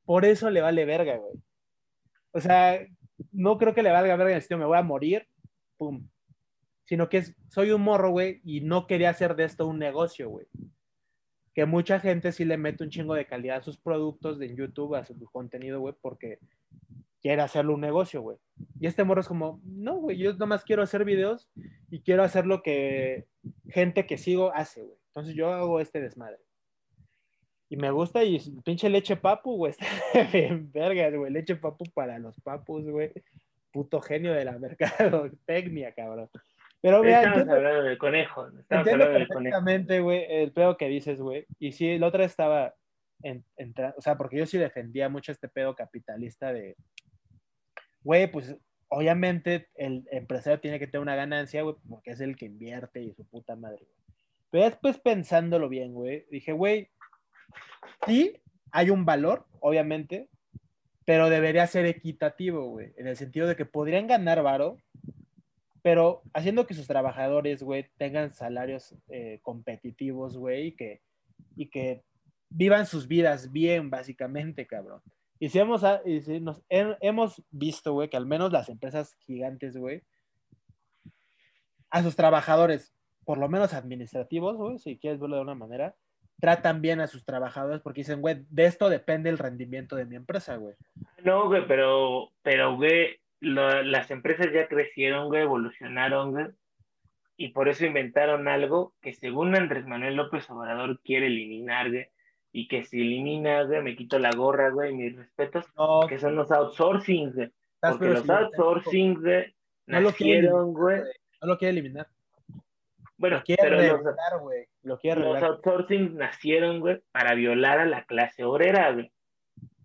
[0.05, 1.33] Por eso le vale verga, güey.
[2.31, 2.79] O sea,
[3.31, 5.27] no creo que le valga verga en el sentido, me voy a morir,
[5.77, 6.07] pum.
[6.85, 10.29] Sino que es, soy un morro, güey, y no quería hacer de esto un negocio,
[10.29, 10.47] güey.
[11.59, 14.95] Que mucha gente sí le mete un chingo de calidad a sus productos de YouTube,
[14.95, 16.39] a su contenido, güey, porque
[17.21, 18.37] quiere hacerlo un negocio, güey.
[18.79, 21.49] Y este morro es como, no, güey, yo nomás quiero hacer videos
[21.91, 23.27] y quiero hacer lo que
[23.67, 24.97] gente que sigo hace, güey.
[25.07, 26.37] Entonces yo hago este desmadre.
[27.67, 29.73] Y me gusta y pinche leche papu, güey.
[30.13, 31.29] Está bien vergas, güey.
[31.29, 33.11] Leche papu para los papus, güey.
[33.73, 36.29] Puto genio de la mercadotecnia, cabrón.
[36.81, 38.53] Pero mira, Estamos entiendo, hablando de conejos.
[38.59, 39.35] Estamos entiendo hablando de conejos.
[39.43, 41.45] perfectamente, güey, el pedo que dices, güey.
[41.59, 42.73] Y sí, la otra estaba
[43.23, 46.77] en, entra- o sea, porque yo sí defendía mucho este pedo capitalista de,
[48.03, 48.55] güey, pues
[48.87, 53.13] obviamente el empresario tiene que tener una ganancia, güey, porque es el que invierte y
[53.13, 54.17] su puta madre, güey.
[54.51, 56.89] Pero después pensándolo bien, güey, dije, güey,
[58.07, 60.27] sí, hay un valor, obviamente,
[61.05, 64.77] pero debería ser equitativo, güey, en el sentido de que podrían ganar varo,
[65.81, 71.01] pero haciendo que sus trabajadores, güey, tengan salarios eh, competitivos, güey, y que,
[71.55, 72.03] y que
[72.49, 75.01] vivan sus vidas bien, básicamente, cabrón.
[75.39, 78.67] Y si hemos, a- y si nos, he- hemos visto, güey, que al menos las
[78.69, 80.03] empresas gigantes, güey,
[81.89, 82.93] a sus trabajadores,
[83.25, 85.95] por lo menos administrativos, güey, si quieres verlo de una manera,
[86.39, 90.15] tratan bien a sus trabajadores porque dicen, güey, de esto depende el rendimiento de mi
[90.15, 90.75] empresa, güey.
[91.23, 96.47] No, güey, pero, pero, güey, lo- las empresas ya crecieron, güey, evolucionaron, güey,
[97.37, 102.07] y por eso inventaron algo que según Andrés Manuel López Obrador quiere eliminar, güey,
[102.51, 106.19] y que si elimina, güey, me quito la gorra, güey, y mis respetos, No, que
[106.19, 109.55] son los outsourcing, güey, porque los si- outsourcing, güey,
[109.87, 111.01] No nacieron, güey,
[111.41, 112.07] no lo quiere eliminar.
[113.17, 114.15] bueno, Lo quiere pero los.
[114.83, 119.11] Lo quiere outsourcing nacieron, güey, para violar a la clase obrera, güey,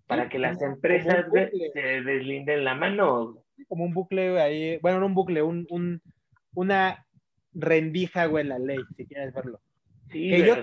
[0.06, 3.43] para que las empresas, güey, se deslinden la mano, güey.
[3.68, 6.02] Como un bucle ahí, bueno, no un bucle, un, un-
[6.54, 7.06] una
[7.52, 9.60] rendija, güey, en la ley, si quieres verlo.
[10.10, 10.54] Sí, Que yo-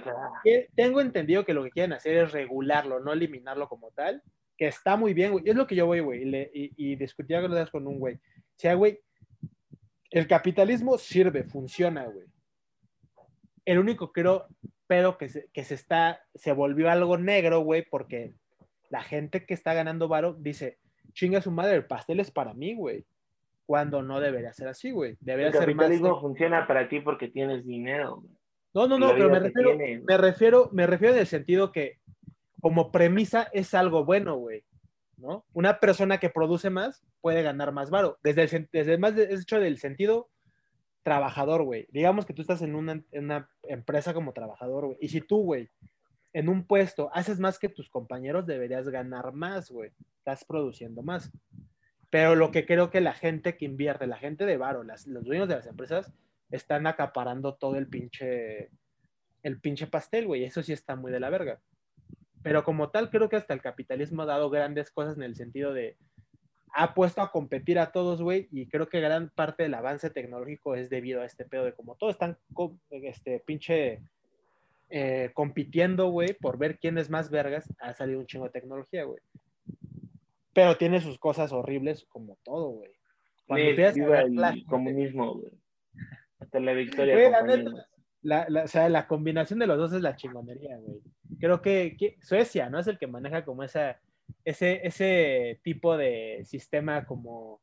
[0.43, 4.21] Que Tengo entendido que lo que quieren hacer es regularlo, no eliminarlo como tal,
[4.57, 5.43] que está muy bien, güey.
[5.49, 8.15] Es lo que yo voy, güey, y, y, y discutía con un güey.
[8.15, 8.19] O
[8.57, 8.99] sea, güey,
[10.11, 12.27] el capitalismo sirve, funciona, güey.
[13.65, 14.47] El único, creo,
[14.87, 18.33] pedo que se, que se está, se volvió algo negro, güey, porque
[18.89, 20.79] la gente que está ganando varo dice,
[21.13, 23.05] chinga su madre, el pastel es para mí, güey.
[23.65, 25.17] Cuando no debería ser así, güey.
[25.21, 25.67] Debería el ser más...
[25.87, 28.17] capitalismo funciona para ti porque tienes dinero.
[28.17, 28.31] güey.
[28.73, 30.01] No, no, no, pero me refiero, tiene.
[30.07, 31.99] me refiero, me refiero en el sentido que
[32.61, 34.63] como premisa es algo bueno, güey.
[35.17, 35.45] ¿No?
[35.53, 38.17] Una persona que produce más puede ganar más varo.
[38.23, 40.29] Desde el, desde el más de- hecho del sentido
[41.03, 41.87] trabajador, güey.
[41.91, 44.97] Digamos que tú estás en una, en una empresa como trabajador, güey.
[44.99, 45.69] Y si tú, güey,
[46.33, 49.91] en un puesto haces más que tus compañeros, deberías ganar más, güey.
[50.17, 51.31] Estás produciendo más.
[52.09, 55.47] Pero lo que creo que la gente que invierte, la gente de varo, los dueños
[55.47, 56.13] de las empresas,
[56.49, 58.69] están acaparando todo el pinche,
[59.43, 60.43] el pinche pastel, güey.
[60.43, 61.61] Eso sí está muy de la verga.
[62.43, 65.73] Pero como tal, creo que hasta el capitalismo ha dado grandes cosas en el sentido
[65.73, 65.97] de,
[66.73, 70.75] ha puesto a competir a todos, güey, y creo que gran parte del avance tecnológico
[70.75, 72.37] es debido a este pedo de como todos están,
[72.91, 74.01] este, pinche,
[74.91, 79.03] eh, compitiendo, güey, por ver quién es más vergas, ha salido un chingo de tecnología,
[79.05, 79.19] güey.
[80.53, 82.91] Pero tiene sus cosas horribles como todo, güey.
[83.47, 85.51] Cuando empiezas a viva el comunismo, güey.
[86.39, 87.15] Hasta la victoria.
[87.15, 87.71] Güey, la neta,
[88.21, 91.01] la, la- o sea, la combinación de los dos es la chingonería, güey.
[91.39, 92.79] Creo que, que Suecia, ¿no?
[92.79, 93.99] Es el que maneja como esa,
[94.43, 97.61] ese, ese tipo de sistema como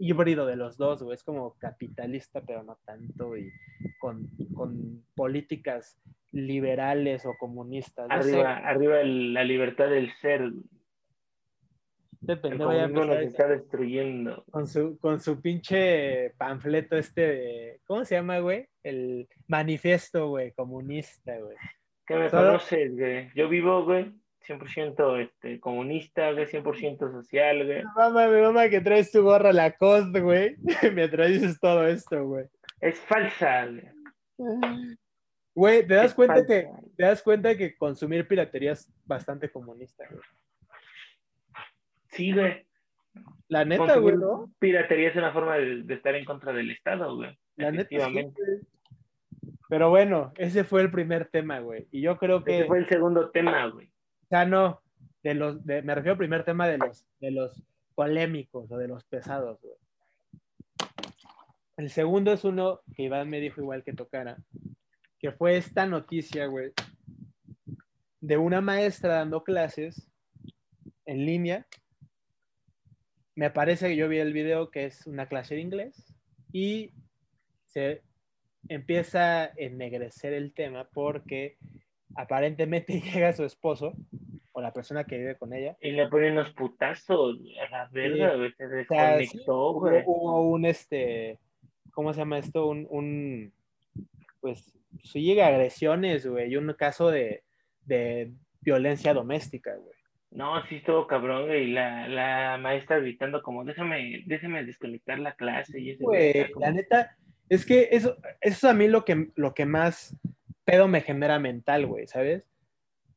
[0.00, 1.14] híbrido de los dos, güey.
[1.14, 3.52] Es como capitalista, pero no tanto, y
[4.00, 6.00] con, con políticas
[6.32, 8.08] liberales o comunistas.
[8.08, 10.50] No Arriba, sé, arriba la libertad del ser.
[12.26, 14.44] este El nos está destruyendo.
[14.50, 18.68] con su, con su pinche panfleto este de, ¿cómo se llama, güey?
[18.82, 21.56] El manifiesto, güey, comunista, güey.
[22.06, 23.30] ¿Qué me Solo- conoces, güey?
[23.34, 24.12] Yo vivo, güey,
[24.50, 27.82] 100% este, comunista, güey, 100% social, güey.
[27.96, 30.56] Mamá, mi mamá que traes tu gorra Lacoste, güey.
[30.94, 32.46] Mientras dices todo esto, güey.
[32.80, 33.88] Es falsa, güey.
[35.54, 36.48] Güey, ¿te das Es cuenta falsa.
[36.48, 40.22] que te das cuenta que consumir piratería es bastante comunista, güey?
[42.08, 42.66] Sí, güey.
[43.48, 44.52] La neta, güey, ¿no?
[44.58, 47.36] Piratería es una forma de, de estar en contra del Estado, güey.
[47.56, 48.40] La neta, sí, Efectivamente.
[48.44, 48.60] güey.
[49.68, 51.86] Pero bueno, ese fue el primer tema, güey.
[51.92, 52.58] Y yo creo que.
[52.58, 53.90] Ese fue el segundo tema, güey.
[54.30, 54.80] O sea, no.
[55.24, 57.62] De los, me refiero al primer tema de los, de los
[57.96, 59.58] polémicos o de los pesados.
[61.76, 64.38] El segundo es uno que Iván me dijo igual que tocara,
[65.18, 66.72] que fue esta noticia, güey,
[68.20, 70.08] de una maestra dando clases
[71.06, 71.66] en línea.
[73.34, 76.14] Me parece que yo vi el video que es una clase de inglés
[76.52, 76.92] y
[77.64, 78.02] se
[78.68, 81.58] empieza a ennegrecer el tema porque
[82.16, 83.94] aparentemente llega su esposo
[84.52, 85.76] o la persona que vive con ella.
[85.80, 88.52] Y le ponen unos putazos a la verga, güey.
[88.56, 90.02] Se O sea, sí, desconectó, hubo, güey.
[90.06, 91.38] hubo un este,
[91.92, 92.66] ¿cómo se llama esto?
[92.66, 93.52] Un, un
[94.40, 94.72] pues
[95.04, 97.42] sí, agresiones, güey, y un caso de,
[97.84, 99.94] de violencia doméstica, güey.
[100.32, 101.64] No, sí estuvo cabrón, güey.
[101.64, 105.80] Y la, la maestra gritando como, déjame, déjame desconectar la clase.
[105.80, 107.16] Y ese güey como- la neta,
[107.48, 110.16] es que eso, eso es a mí lo que, lo que más
[110.70, 112.44] pedo me genera mental, güey, ¿sabes?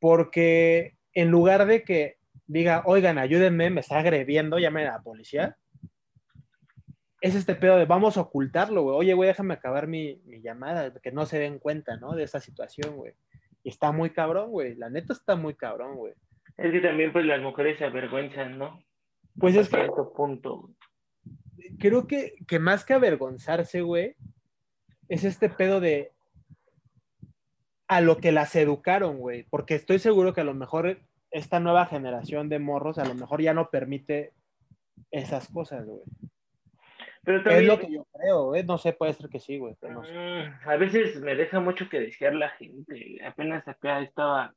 [0.00, 5.56] Porque en lugar de que diga, oigan, ayúdenme, me está agrediendo, llamen a la policía,
[7.20, 8.96] es este pedo de vamos a ocultarlo, güey.
[8.96, 12.14] Oye, güey, déjame acabar mi, mi llamada, que no se den cuenta, ¿no?
[12.14, 13.12] De esa situación, güey.
[13.62, 14.74] Y está muy cabrón, güey.
[14.74, 16.12] La neta está muy cabrón, güey.
[16.58, 18.78] Es que también, pues, las mujeres se avergüenzan, ¿no?
[19.38, 20.70] Pues es que punto.
[21.78, 24.16] creo que, que más que avergonzarse, güey,
[25.08, 26.12] es este pedo de
[27.88, 29.44] a lo que las educaron, güey.
[29.50, 30.98] Porque estoy seguro que a lo mejor
[31.30, 34.32] esta nueva generación de morros a lo mejor ya no permite
[35.10, 36.02] esas cosas, güey.
[37.24, 38.64] Pero Es también, lo que yo creo, güey.
[38.64, 39.74] No sé, puede ser que sí, güey.
[39.80, 40.12] pero no sé.
[40.12, 43.18] mm, a veces me deja mucho que desear la gente.
[43.24, 44.54] Apenas acá estaba,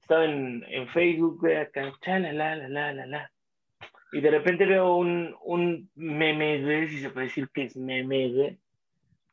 [0.00, 3.32] estaba en, en Facebook, güey, acá, la, la, la, la, la.
[4.12, 8.30] Y de repente veo un, un meme, güey, si se puede decir que es meme,
[8.30, 8.58] güey,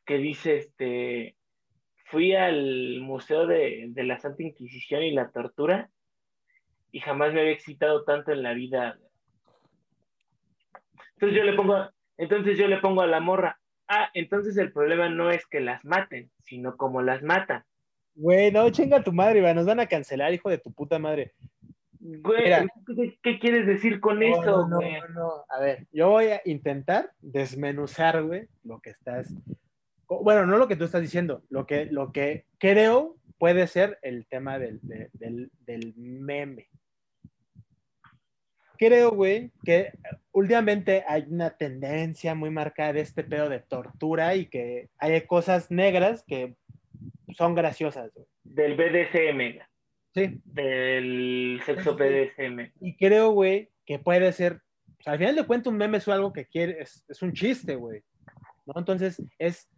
[0.06, 1.36] que dice, este,
[2.10, 5.90] fui al Museo de, de la Santa Inquisición y la Tortura
[6.92, 8.98] y jamás me había excitado tanto en la vida.
[11.14, 15.10] Entonces yo le pongo, entonces yo le pongo a la morra, ah, entonces el problema
[15.10, 17.64] no es que las maten, sino como las matan.
[18.16, 19.54] Güey, no, chinga tu madre, güey.
[19.54, 21.34] Nos van a cancelar, hijo de tu puta madre.
[22.00, 22.66] Güey, Mira.
[22.88, 24.94] ¿qué, qué quieres decir con No, eso, no, güey?
[24.94, 25.32] no, no.
[25.50, 29.34] A ver, yo voy a intentar desmenuzar, güey, lo que estás.
[30.10, 34.26] Bueno, no lo que tú estás diciendo, lo que, lo que creo puede ser el
[34.28, 36.68] tema del, de- del, del meme.
[38.78, 39.92] Creo, güey, que
[40.32, 45.70] últimamente hay una tendencia muy marcada de este pedo de tortura y que hay cosas
[45.70, 46.56] negras que
[47.38, 48.26] son graciosas, güey.
[48.44, 49.62] Del BDSM,
[50.16, 52.72] Sí, del sexo BDSM.
[52.82, 54.62] Y creo, güey, que puede ser,
[55.00, 57.34] o sea, al final de cuentas un meme es algo que quiere, es, es un
[57.34, 58.02] chiste, güey,
[58.66, 58.74] ¿no?
[58.78, 59.70] Entonces es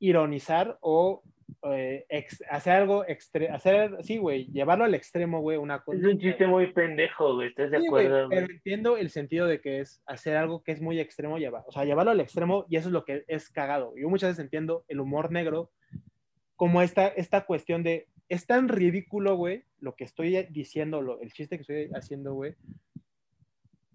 [0.00, 1.22] ironizar o
[1.64, 6.08] eh, ex- hacer algo, extre hacer, sí, güey, llevarlo al extremo, güey, una Es conducta.
[6.10, 8.28] un chiste muy pendejo, güey, ¿estás de Sí, güey, acuerdo?
[8.30, 11.72] pero entiendo el sentido de que es hacer algo que es muy extremo, llevar, o
[11.72, 13.92] sea, llevarlo al extremo y eso es lo que es cagado.
[13.96, 15.70] Yo muchas veces entiendo el humor negro
[16.56, 21.32] como esta, esta cuestión de, es tan ridículo, güey, lo que estoy diciendo, lo- el
[21.32, 22.54] chiste que estoy haciendo, güey,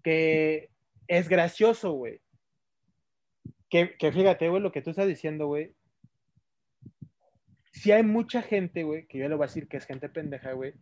[0.04, 0.70] que
[1.08, 2.20] es gracioso, güey.
[3.68, 5.72] Que, que fíjate, güey, lo que tú estás diciendo, güey.
[7.76, 10.52] Si hay mucha gente, güey, que yo le voy a decir que es gente pendeja,
[10.52, 10.72] güey,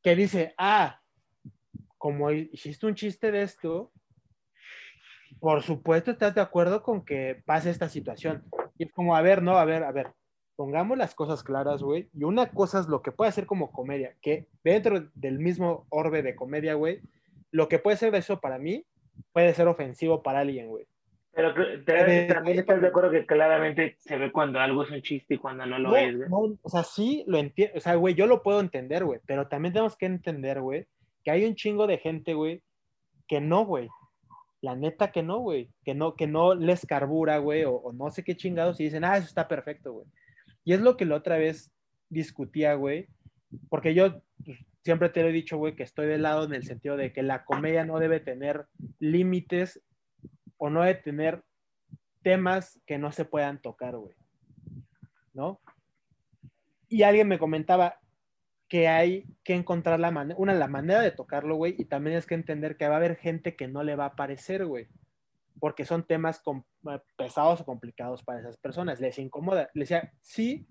[0.00, 1.00] que dice, ah,
[1.98, 3.90] como hiciste un chiste de esto,
[5.40, 8.44] por supuesto estás de acuerdo con que pase esta situación.
[8.78, 10.12] Y es como, a ver, no, a ver, a ver,
[10.54, 12.08] pongamos las cosas claras, güey.
[12.14, 16.22] Y una cosa es lo que puede ser como comedia, que dentro del mismo orbe
[16.22, 17.00] de comedia, güey,
[17.50, 18.86] lo que puede ser eso para mí
[19.32, 20.86] puede ser ofensivo para alguien, güey.
[21.34, 21.52] Pero
[21.84, 25.66] también estás de acuerdo que claramente se ve cuando algo es un chiste y cuando
[25.66, 26.28] no lo No, es, güey.
[26.28, 29.48] no, o sea, sí lo entiendo, o sea, güey, yo lo puedo entender, güey, pero
[29.48, 30.86] también tenemos que entender, güey,
[31.24, 32.62] que hay un chingo de gente, güey,
[33.26, 33.88] que no, güey.
[34.60, 38.10] La neta que no, güey, que no, que no les carbura, güey, o, o no
[38.10, 40.06] sé qué chingados y dicen, ah, eso está perfecto, güey.
[40.64, 41.72] Y es lo que la otra vez
[42.08, 43.08] discutía, güey,
[43.68, 46.64] porque yo pues, siempre te lo he dicho, güey, que estoy de lado en el
[46.64, 48.66] sentido de que la comedia no debe tener
[48.98, 49.82] límites
[50.56, 51.44] o no debe tener
[52.22, 54.14] temas que no se puedan tocar, güey.
[55.32, 55.60] ¿No?
[56.88, 57.98] Y alguien me comentaba
[58.68, 62.26] que hay que encontrar la manera, una, la manera de tocarlo, güey, y también es
[62.26, 64.88] que entender que va a haber gente que no le va a parecer, güey,
[65.60, 66.42] porque son temas
[66.90, 69.70] eh, pesados o complicados para esas personas, les incomoda.
[69.74, 70.66] Le decía, sí,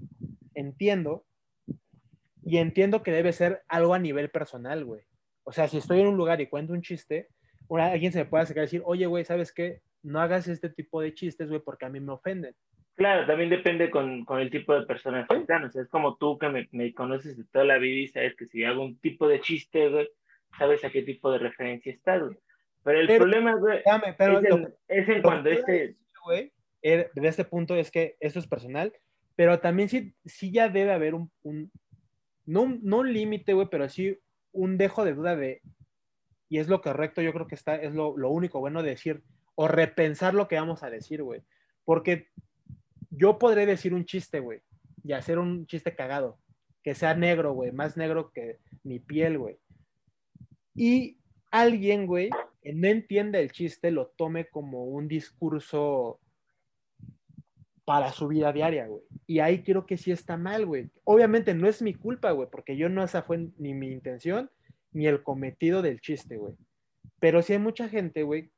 [0.54, 1.26] entiendo,
[2.46, 5.02] y entiendo que debe ser algo a nivel personal, güey.
[5.44, 7.30] O sea, si estoy en un lugar y cuento un chiste,
[7.68, 9.82] una- alguien se me puede acercar y decir, oye, güey, ¿sabes qué?
[10.02, 12.56] No hagas este tipo de chistes, güey, porque a mí me ofenden.
[12.96, 15.64] Claro, también depende con, con el tipo de persona están.
[15.64, 18.36] O sea, es como tú que me, me, conoces de toda la vida y sabes
[18.36, 20.08] que si hago un tipo de chiste, güey,
[20.58, 22.38] sabes a qué tipo de referencia estás, güey.
[22.84, 23.82] Pero el problema, güey,
[24.18, 25.96] pero es, en, es en cuando este...
[26.26, 26.52] Güey,
[26.82, 28.94] de este punto es que esto es personal,
[29.36, 31.72] pero también sí, sí ya debe haber un, un
[32.46, 34.20] no, no un límite, güey, pero sí
[34.52, 35.62] un dejo de duda de,
[36.50, 39.24] y es lo correcto, yo creo que está, es lo, lo único bueno de decir,
[39.56, 41.42] o repensar lo que vamos a decir, güey.
[41.86, 42.28] Porque
[43.10, 44.62] yo podré decir un chiste, güey,
[45.04, 46.40] y hacer un chiste cagado,
[46.84, 49.58] que sea negro, güey, más negro que mi piel, güey.
[50.76, 51.18] Y
[51.52, 52.30] alguien, güey,
[52.62, 56.20] que no entienda el chiste, lo tome como un discurso
[57.86, 59.04] para su vida diaria, güey.
[59.28, 60.90] Y ahí creo que sí está mal, güey.
[61.04, 64.50] Obviamente no es mi culpa, güey, porque yo no esa fue ni mi intención
[64.94, 66.56] ni el cometido del chiste, güey.
[67.20, 68.52] Pero sí hay mucha gente, güey,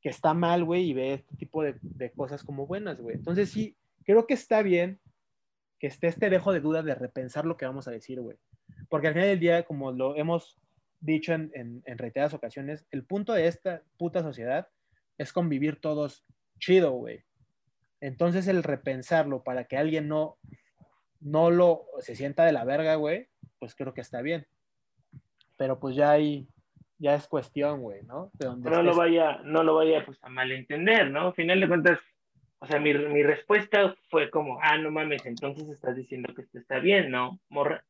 [0.00, 3.16] que está mal, güey, y ve este tipo de, cosas como buenas, güey.
[3.16, 5.00] Entonces sí, creo que está bien
[5.78, 8.36] que esté este dejo de duda de repensar lo que vamos a decir, güey.
[8.88, 10.58] Porque al final del día, como lo hemos
[11.00, 14.68] dicho en, en, reiteradas ocasiones, el punto de esta puta sociedad
[15.18, 16.24] es convivir todos
[16.58, 17.24] chido, güey.
[18.00, 20.38] Entonces el repensarlo para que alguien no,
[21.20, 23.28] no lo se sienta de la verga, güey,
[23.58, 24.46] pues creo que está bien.
[25.62, 26.48] Pero pues ya hay,
[26.98, 28.32] ya es cuestión, güey, ¿no?
[28.40, 31.28] no lo vaya, no lo vaya pues, a malentender, ¿no?
[31.28, 32.00] Al final de cuentas,
[32.58, 36.58] o sea, mi, mi, respuesta fue como, ah, no mames, entonces estás diciendo que esto
[36.58, 37.38] está bien, ¿no?
[37.48, 37.84] Morra.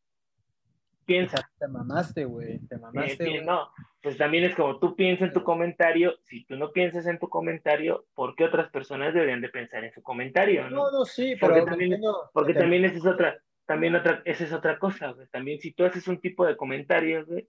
[1.06, 1.50] Piensa.
[1.58, 3.40] Te mamaste, güey, te mamaste.
[3.40, 3.70] no,
[4.02, 7.30] pues también es como tú piensas en tu comentario, si tú no piensas en tu
[7.30, 10.76] comentario, ¿por qué otras personas deberían de pensar en su comentario, no?
[10.76, 12.02] No, no, sí, porque pero también,
[12.34, 15.26] porque también esa es otra, también otra, esa es otra cosa, güey.
[15.28, 17.48] También si tú haces un tipo de comentarios, güey,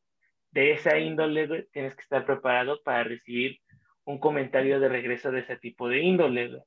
[0.53, 3.59] de esa índole, tienes que estar preparado para recibir
[4.05, 6.61] un comentario de regreso de ese tipo de índole,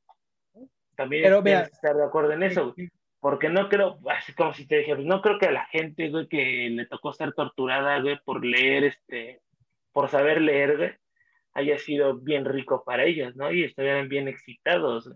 [0.96, 2.74] También tienes que estar de acuerdo en eso,
[3.20, 6.10] Porque no creo, así como si te dije, pues no creo que a la gente,
[6.10, 9.40] güey, que le tocó ser torturada, güey, por leer, este,
[9.92, 10.98] por saber leer,
[11.52, 13.52] haya sido bien rico para ellos, ¿no?
[13.52, 15.10] Y estuvieran bien excitados,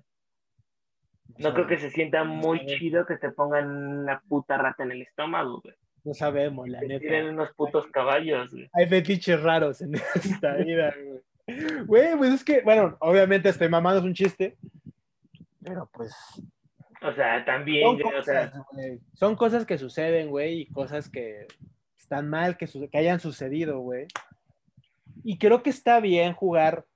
[1.39, 3.69] No creo que se sienta muy chido que te pongan
[3.99, 5.75] una puta rata en el estómago, güey.
[6.05, 7.01] No sabemos, la neta.
[7.01, 8.71] Tienen unos putos caballos, güey.
[8.73, 11.87] Hay fetiches raros en esta vida, güey.
[11.87, 14.57] Güey, pues es que, bueno, obviamente este mamado es un chiste,
[15.65, 16.13] pero pues.
[17.03, 18.99] O sea, también, son, cosas, o sea...
[19.15, 21.47] son cosas que suceden, güey, y cosas que
[21.99, 24.07] están mal que, que hayan sucedido, güey.
[25.25, 26.87] Y creo que está bien jugar.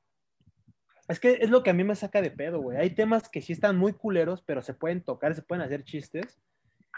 [1.09, 2.79] Es que es lo que a mí me saca de pedo, güey.
[2.79, 6.39] Hay temas que sí están muy culeros, pero se pueden tocar, se pueden hacer chistes.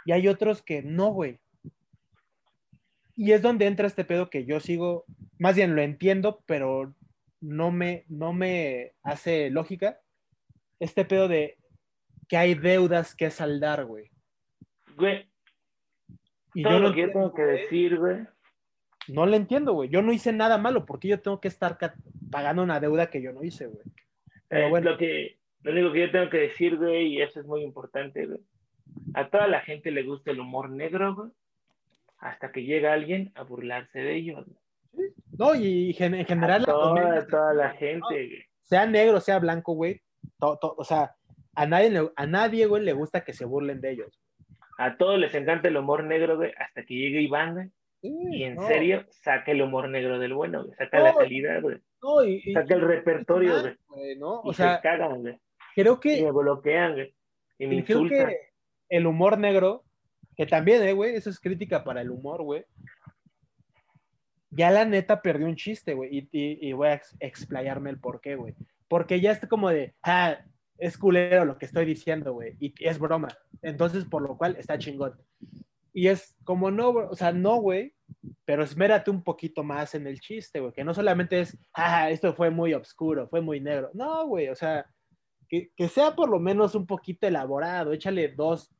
[0.04, 1.40] Y hay otros que no, güey.
[3.16, 5.06] Y es donde entra este pedo que yo sigo,
[5.38, 6.94] más bien lo entiendo, pero
[7.40, 9.98] no me, no me hace lógica.
[10.80, 11.56] Este pedo de
[12.28, 14.10] que hay deudas que saldar, güey.
[14.96, 15.30] Güey.
[16.52, 18.18] Y yo lo que tengo que decir, güey.
[19.08, 19.88] No le entiendo, güey.
[19.88, 21.78] Yo no hice nada malo, porque yo tengo que estar
[22.30, 23.84] pagando una deuda que yo no hice, güey.
[24.48, 24.90] Pero eh, bueno.
[24.90, 28.26] Lo, que, lo único que yo tengo que decir, güey, y eso es muy importante,
[28.26, 28.40] güey.
[29.14, 31.30] A toda la gente le gusta el humor negro, güey
[32.18, 34.44] hasta que llega alguien a burlarse de ellos.
[35.38, 36.64] No, y en general...
[36.64, 40.00] toda, toda la gente, Sea negro, sea blanco, güey.
[40.40, 41.14] o sea,
[41.54, 44.20] a nadie, a nadie, güey, le gusta que se burlen de ellos.
[44.78, 47.70] A todos les encanta el humor negro, güey, hasta que llegue Iván, güey.
[48.02, 50.76] y en serio, saca el humor negro del bueno, güey.
[50.76, 51.80] Saca la calidad, güey.
[52.52, 54.18] saca el repertorio, güey.
[54.20, 55.38] O sea, se cagan, güey.
[55.74, 56.18] Creo que...
[56.18, 57.14] Y me bloquean, güey.
[57.58, 58.28] Y me insultan.
[58.28, 58.36] que
[58.90, 59.85] el humor negro
[60.36, 62.64] que también, eh, güey, eso es crítica para el humor, güey.
[64.50, 68.54] Ya la neta perdió un chiste, güey, y, voy a explayarme el por qué, güey.
[68.86, 70.38] Porque ya está como de, ah,
[70.78, 73.28] es culero lo que estoy diciendo, güey, y es broma.
[73.62, 75.14] Entonces, por lo cual, está chingón.
[75.92, 77.94] Y es como no, o sea, no, güey,
[78.44, 82.34] pero esmérate un poquito más en el chiste, güey, que no solamente es, ah, esto
[82.34, 83.90] fue muy oscuro, fue muy negro.
[83.94, 84.86] No, güey, o sea,
[85.48, 88.70] que, que, sea por lo menos un poquito elaborado, échale dos,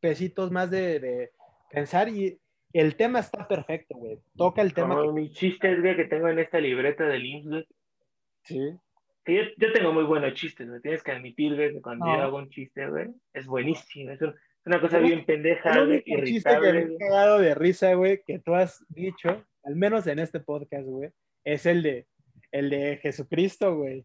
[0.00, 1.30] pesitos más de,
[1.70, 2.38] pensar y
[2.72, 4.18] el tema está perfecto, güey.
[4.36, 4.96] Toca el tema.
[4.96, 7.66] Como mi chiste es, güey, que tengo en esta libreta del IMSS,
[8.44, 8.60] Sí.
[9.26, 10.80] yo, tengo muy buenos chistes, güey.
[10.80, 14.12] Tienes que admitir, güey, que cuando yo hago un chiste, güey, es buenísimo.
[14.12, 14.20] Es,
[14.64, 16.32] una cosa bien pendeja, güey, irritable.
[16.32, 20.20] chiste que me he cagado de risa, güey, que tú has dicho, al menos en
[20.20, 21.10] este podcast, güey,
[21.44, 22.06] es el de,
[22.52, 24.04] el de Jesucristo, güey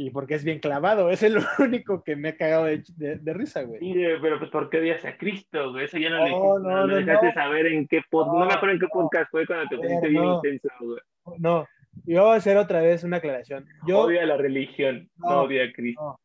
[0.00, 1.10] y porque es bien clavado.
[1.10, 3.80] Es el único que me ha cagado de, de, risa, güey.
[3.80, 5.86] Sí, pero pues ¿por qué odias a Cristo, güey?
[5.86, 8.80] Eso ya no, no, no, no, dejaste saber en qué podcast, no, me acuerdo en
[8.80, 11.00] qué podcast fue cuando te pusiste bien intenso, güey.
[11.38, 11.66] No,
[12.04, 13.66] yo voy a hacer otra vez una aclaración.
[13.88, 16.20] Yo odio a la religión, no, odio a Cristo.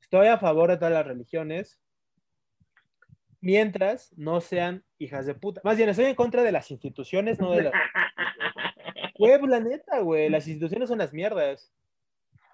[0.00, 1.78] Estoy a favor de todas las religiones,
[3.42, 5.60] mientras no sean hijas de puta.
[5.64, 7.72] Más bien, estoy en contra de las instituciones, no de las...
[9.18, 11.70] Güey, la neta, güey, las instituciones son las mierdas.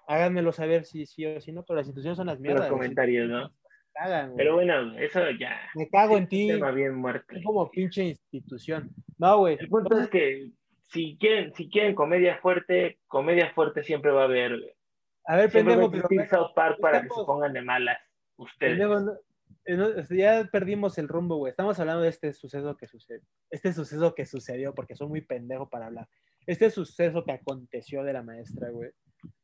[0.09, 2.61] Háganmelo saber si sí o si no, pero las instituciones son las mierdas.
[2.61, 3.53] Los comentarios, ¿no?
[3.93, 4.33] Cagan.
[4.35, 5.55] Pero bueno, eso ya.
[5.75, 6.47] Me cago en ti.
[6.47, 7.35] Tema bien muerto.
[7.35, 8.89] Es como pinche institución.
[9.19, 9.57] No, güey.
[9.59, 10.49] El punto es que
[10.87, 14.57] si quieren, si quieren comedia fuerte, comedia fuerte siempre va a haber.
[14.57, 14.73] güey.
[15.25, 17.99] A ver, Siempre va a pendejo, pero South Park para que se pongan de malas
[18.37, 18.79] ustedes.
[18.79, 19.13] pendejo,
[19.65, 21.51] eh, ya perdimos el rumbo, güey.
[21.51, 23.21] Estamos hablando de este suceso que sucedió.
[23.51, 26.07] Este suceso que sucedió, porque soy muy pendejo para hablar.
[26.47, 28.89] Este suceso que aconteció de la maestra, güey.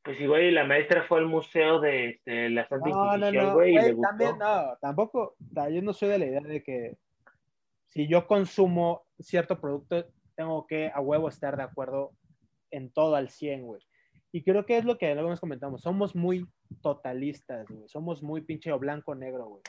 [0.03, 3.53] Pues igual y la maestra fue al museo de, de la Santa No, Inquisición, no.
[3.55, 4.07] güey, y le güey, gustó.
[4.09, 5.35] también, no, tampoco.
[5.71, 6.97] Yo no soy de la idea de que
[7.87, 10.05] si yo consumo cierto producto,
[10.35, 12.11] tengo que a huevo estar de acuerdo
[12.71, 13.81] en todo al 100, güey.
[14.31, 15.81] Y creo que es lo que luego nos comentamos.
[15.81, 16.45] Somos muy
[16.81, 17.87] totalistas, güey.
[17.87, 19.61] Somos muy pinche o blanco o negro, güey.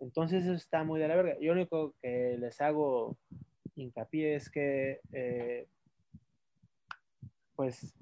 [0.00, 1.34] Entonces eso está muy de la verga.
[1.40, 3.16] Yo lo único que les hago
[3.74, 5.66] hincapié es que, eh,
[7.56, 7.92] pues,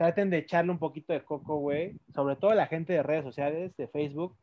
[0.00, 1.94] traten de echarle un poquito de coco, güey.
[2.14, 4.34] Sobre todo la gente de redes sociales, de Facebook.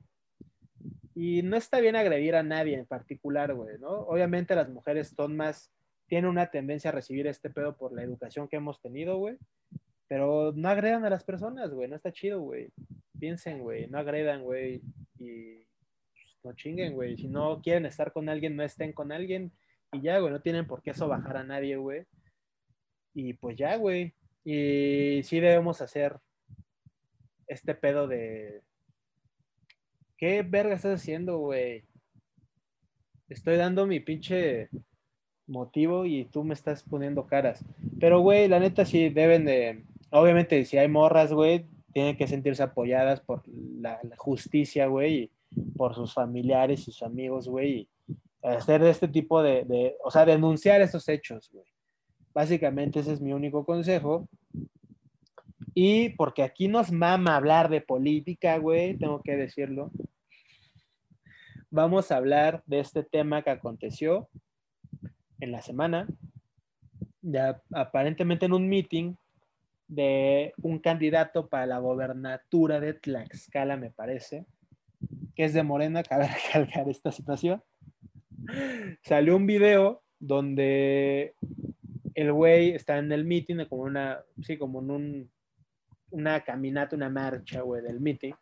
[1.16, 3.90] Y no está bien agredir a nadie en particular, güey, ¿no?
[3.90, 5.74] Obviamente las mujeres son más,
[6.06, 9.36] tienen una tendencia a recibir este pedo por la educación que hemos tenido, güey.
[10.08, 11.90] Pero no agredan a las personas, güey.
[11.90, 12.70] No está chido, güey.
[13.20, 13.88] Piensen, güey.
[13.88, 14.84] No agredan, güey.
[15.18, 15.56] Y
[16.12, 17.18] pues, no chinguen, güey.
[17.18, 19.52] Si no quieren estar con alguien, no estén con alguien.
[19.92, 20.32] Y ya, güey.
[20.32, 22.04] No tienen por qué eso bajar a nadie, güey.
[23.16, 24.14] Y pues ya, güey.
[24.50, 26.16] Y sí debemos hacer
[27.48, 28.62] este pedo de...
[30.16, 31.84] ¿Qué verga estás haciendo, güey?
[33.28, 34.70] Estoy dando mi pinche
[35.48, 37.66] motivo y tú me estás poniendo caras.
[38.00, 39.84] Pero, güey, la neta sí deben de...
[40.12, 45.32] Obviamente, si hay morras, güey, tienen que sentirse apoyadas por la, justicia, güey, y
[45.76, 47.90] por sus familiares sus amigos, güey, y
[48.44, 49.98] hacer este tipo de, de...
[50.06, 51.66] O sea, denunciar estos hechos, güey.
[52.38, 54.30] Básicamente ese es mi único consejo.
[55.74, 59.90] Y porque aquí nos mama hablar de política, güey, tengo que decirlo.
[61.72, 64.30] Vamos a hablar de este tema que aconteció
[65.40, 66.08] en la semana,
[67.24, 69.16] ya aparentemente en un meeting
[69.88, 74.46] de un candidato para la gobernatura de Tlaxcala, me parece,
[75.36, 77.64] que es de Morena, cabe recalcar esta situación.
[79.02, 81.34] Salió un video donde
[82.18, 85.32] el güey está en el meeting, como una, sí, como en un,
[86.10, 88.34] una caminata, una marcha, güey, del meeting.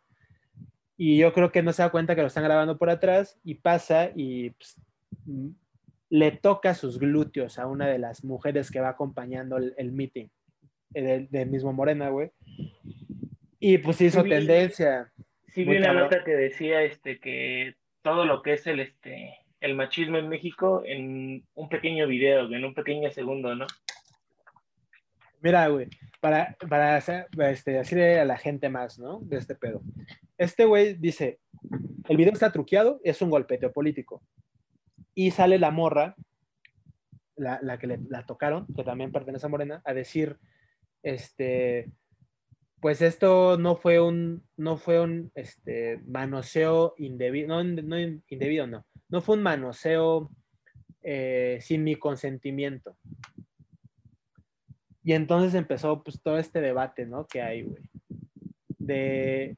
[0.96, 3.56] Y yo creo que no se da cuenta que lo están grabando por atrás y
[3.56, 4.80] pasa y pues,
[5.26, 5.48] mm,
[6.08, 10.28] le toca sus glúteos a una de las mujeres que va acompañando el, el meeting,
[10.94, 12.30] eh, del, mismo Morena, güey.
[13.60, 15.12] Y pues hizo Sí, tendencia.
[15.48, 19.74] Sí vi una nota que decía este que todo lo que es el este el
[19.74, 23.66] machismo en México en un pequeño video, en un pequeño segundo, ¿no?
[25.40, 25.88] Mira, güey,
[26.20, 29.20] para, para este, decirle a la gente más, ¿no?
[29.20, 29.82] De este pedo.
[30.38, 31.38] Este güey dice,
[32.08, 34.22] el video está truqueado, es un golpeteo político.
[35.14, 36.16] Y sale la morra,
[37.36, 40.36] la, la que le, la tocaron, que también pertenece a Morena, a decir,
[41.02, 41.90] este,
[42.80, 47.98] pues esto no fue un, no fue un, este, manoseo indebido, no, no
[48.28, 50.30] indebido, no, no fue un manoseo
[51.02, 52.96] eh, sin mi consentimiento.
[55.02, 57.26] Y entonces empezó pues todo este debate, ¿no?
[57.26, 57.82] Que hay, güey.
[58.78, 59.56] De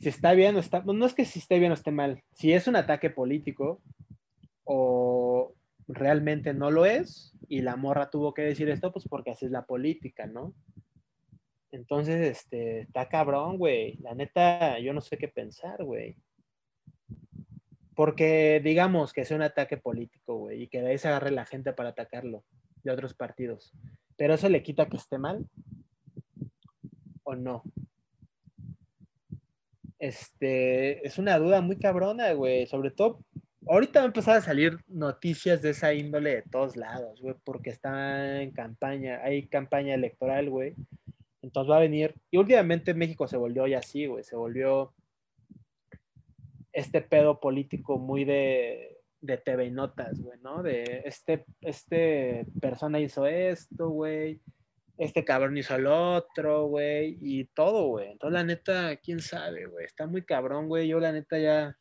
[0.00, 2.52] si está bien o está, no es que si esté bien o esté mal, si
[2.52, 3.82] es un ataque político
[4.64, 5.54] o
[5.86, 9.50] realmente no lo es y la morra tuvo que decir esto, pues porque así es
[9.50, 10.54] la política, ¿no?
[11.72, 13.96] Entonces, este, está cabrón, güey.
[13.98, 16.16] La neta, yo no sé qué pensar, güey.
[17.94, 21.44] Porque digamos que es un ataque político, güey, y que de ahí se agarre la
[21.44, 22.44] gente para atacarlo
[22.82, 23.72] de otros partidos.
[24.16, 25.46] Pero eso le quita que esté mal
[27.24, 27.62] o no.
[29.98, 32.66] Este, es una duda muy cabrona, güey.
[32.66, 33.20] Sobre todo,
[33.66, 37.70] ahorita va a empezar a salir noticias de esa índole de todos lados, güey, porque
[37.70, 40.74] está en campaña, hay campaña electoral, güey.
[41.42, 44.92] Entonces va a venir, y últimamente México se volvió ya así, güey, se volvió
[46.72, 50.62] este pedo político muy de, de TV y Notas, güey, ¿no?
[50.62, 54.40] De este, este persona hizo esto, güey,
[55.00, 58.10] este cabrón hizo el otro, güey, y todo, güey.
[58.10, 60.88] Entonces, la neta, quién sabe, güey, está muy cabrón, güey.
[60.88, 61.74] Yo, la neta, ya.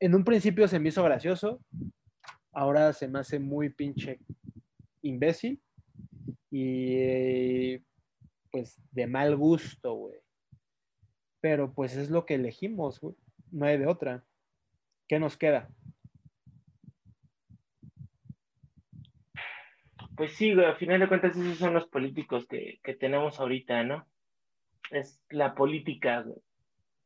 [0.00, 1.60] En un principio se me hizo gracioso,
[2.52, 4.20] ahora se me hace muy pinche
[5.02, 5.60] imbécil
[6.50, 7.78] y
[8.54, 10.20] pues de mal gusto, güey.
[11.40, 13.16] pero pues es lo que elegimos, güey.
[13.50, 14.24] No hay de otra.
[15.08, 15.68] ¿Qué nos queda?
[20.16, 23.82] Pues sí, güey, al final de cuentas esos son los políticos que, que tenemos ahorita,
[23.82, 24.06] ¿no?
[24.92, 26.38] Es la política, güey.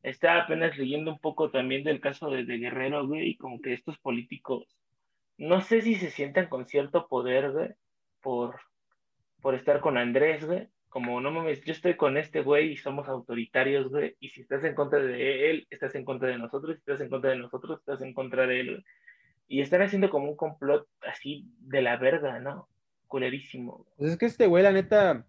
[0.03, 3.73] Estaba apenas leyendo un poco también del caso de, de Guerrero, güey, y como que
[3.73, 4.77] estos políticos,
[5.39, 7.69] no sé si se sientan con cierto poder, güey,
[8.21, 8.61] por,
[9.41, 10.69] por estar con Andrés, güey.
[10.89, 14.15] Como no mames, yo estoy con este güey y somos autoritarios, güey.
[14.19, 16.75] Y si estás en contra de él, estás en contra de nosotros.
[16.75, 18.69] Si estás en contra de nosotros, estás en contra de él.
[18.71, 18.83] güey.
[19.47, 22.67] Y están haciendo como un complot así de la verga, ¿no?
[23.07, 23.85] Culerísimo.
[23.97, 25.25] Pues es que este güey, la neta,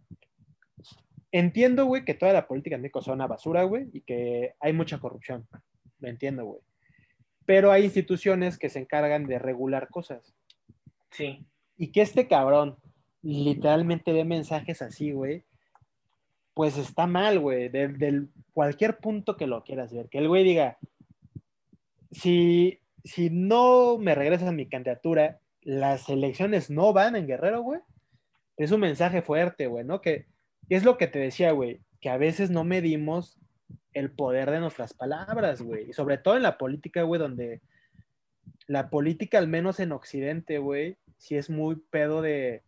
[1.33, 4.73] entiendo, güey, que toda la política en México es una basura, güey, y que hay
[4.73, 5.47] mucha corrupción.
[5.99, 6.61] Lo entiendo, güey.
[7.45, 10.35] Pero hay instituciones que se encargan de regular cosas.
[11.11, 11.45] Sí.
[11.77, 12.77] Y que este cabrón
[13.23, 15.45] literalmente dé mensajes así, güey,
[16.61, 20.11] pues está mal, güey, de, cualquier punto que lo quieras ver.
[20.11, 20.77] Que el güey diga,
[22.11, 27.81] si, si no me regresan mi candidatura, las elecciones no van en Guerrero, güey.
[28.59, 30.03] Es un mensaje fuerte, güey, ¿no?
[30.03, 30.27] Que
[30.69, 33.39] es lo que te decía, güey, que a veces no medimos
[33.95, 35.89] el poder de nuestras palabras, güey.
[35.89, 37.63] Y sobre todo en la política, güey, donde
[38.67, 42.65] la política, al menos en Occidente, güey, sí es muy pedo de...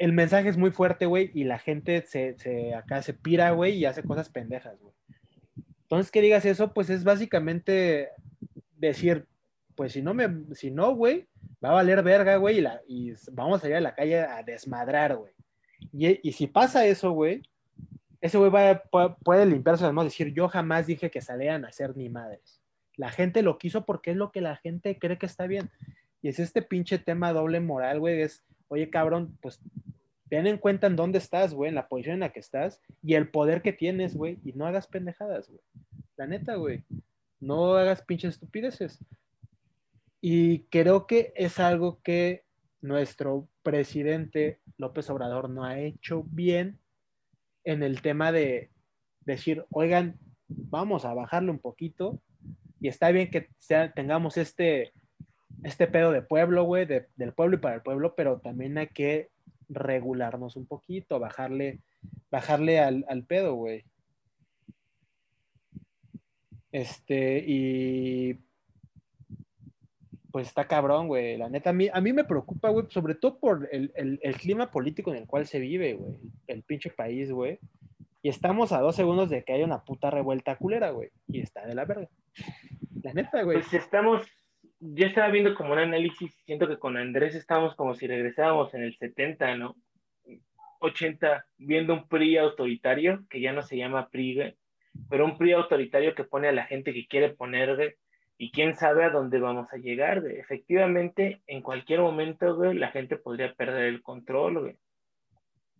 [0.00, 3.74] El mensaje es muy fuerte, güey, y la gente se, se acá se pira, güey,
[3.76, 4.94] y hace cosas pendejas, güey.
[5.82, 8.08] Entonces, que digas eso, pues es básicamente
[8.78, 9.26] decir,
[9.74, 11.28] pues si no me, si no, güey,
[11.62, 14.42] va a valer verga, güey, y, la- y vamos a salir a la calle a
[14.42, 15.32] desmadrar, güey.
[15.92, 17.42] Y, y si pasa eso, güey,
[18.22, 21.68] ese güey va- pu- puede limpiarse las manos decir, yo jamás dije que salieran a
[21.68, 22.62] hacer ni madres.
[22.96, 25.70] La gente lo quiso porque es lo que la gente cree que está bien.
[26.22, 29.60] Y es este pinche tema doble moral, güey, es, oye, cabrón, pues
[30.28, 33.14] ten en cuenta en dónde estás, güey, en la posición en la que estás y
[33.14, 35.60] el poder que tienes, güey, y no hagas pendejadas, güey.
[36.16, 36.84] La neta, güey.
[37.40, 38.98] No hagas pinches estupideces.
[40.20, 42.44] Y creo que es algo que
[42.80, 46.78] nuestro presidente López Obrador no ha hecho bien
[47.64, 48.70] en el tema de
[49.22, 50.16] decir, oigan,
[50.46, 52.20] vamos a bajarle un poquito
[52.80, 53.48] y está bien que
[53.94, 54.92] tengamos este,
[55.64, 58.88] este pedo de pueblo, güey, de- del pueblo y para el pueblo, pero también hay
[58.88, 59.30] que
[59.68, 61.80] regularnos un poquito, bajarle,
[62.30, 63.84] bajarle al, al pedo, güey.
[66.72, 68.38] Este, y
[70.30, 71.36] pues está cabrón, güey.
[71.36, 74.36] La neta, a mí, a mí me preocupa, güey, sobre todo por el, el- el
[74.36, 76.14] clima político en el cual se vive, güey.
[76.46, 77.58] El pinche país, güey.
[78.22, 81.10] Y estamos a dos segundos de que haya una puta revuelta culera, güey.
[81.28, 82.08] Y está de la verga.
[83.02, 83.58] La neta, güey.
[83.60, 84.26] Pues estamos,
[84.80, 88.82] yo estaba viendo como un análisis, siento que con Andrés estamos como si regresábamos en
[88.82, 89.76] el 70, ¿no?
[90.80, 94.56] 80, viendo un PRI autoritario, que ya no se llama PRI,
[95.10, 97.96] pero un PRI autoritario que pone a la gente que quiere poner,
[98.38, 100.38] y quién sabe a dónde vamos a llegar, güey.
[100.38, 104.76] Efectivamente, en cualquier momento, güey, la gente podría perder el control, güey.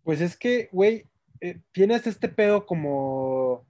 [0.03, 1.07] Pues es que, güey,
[1.39, 3.65] eh, tienes este pedo como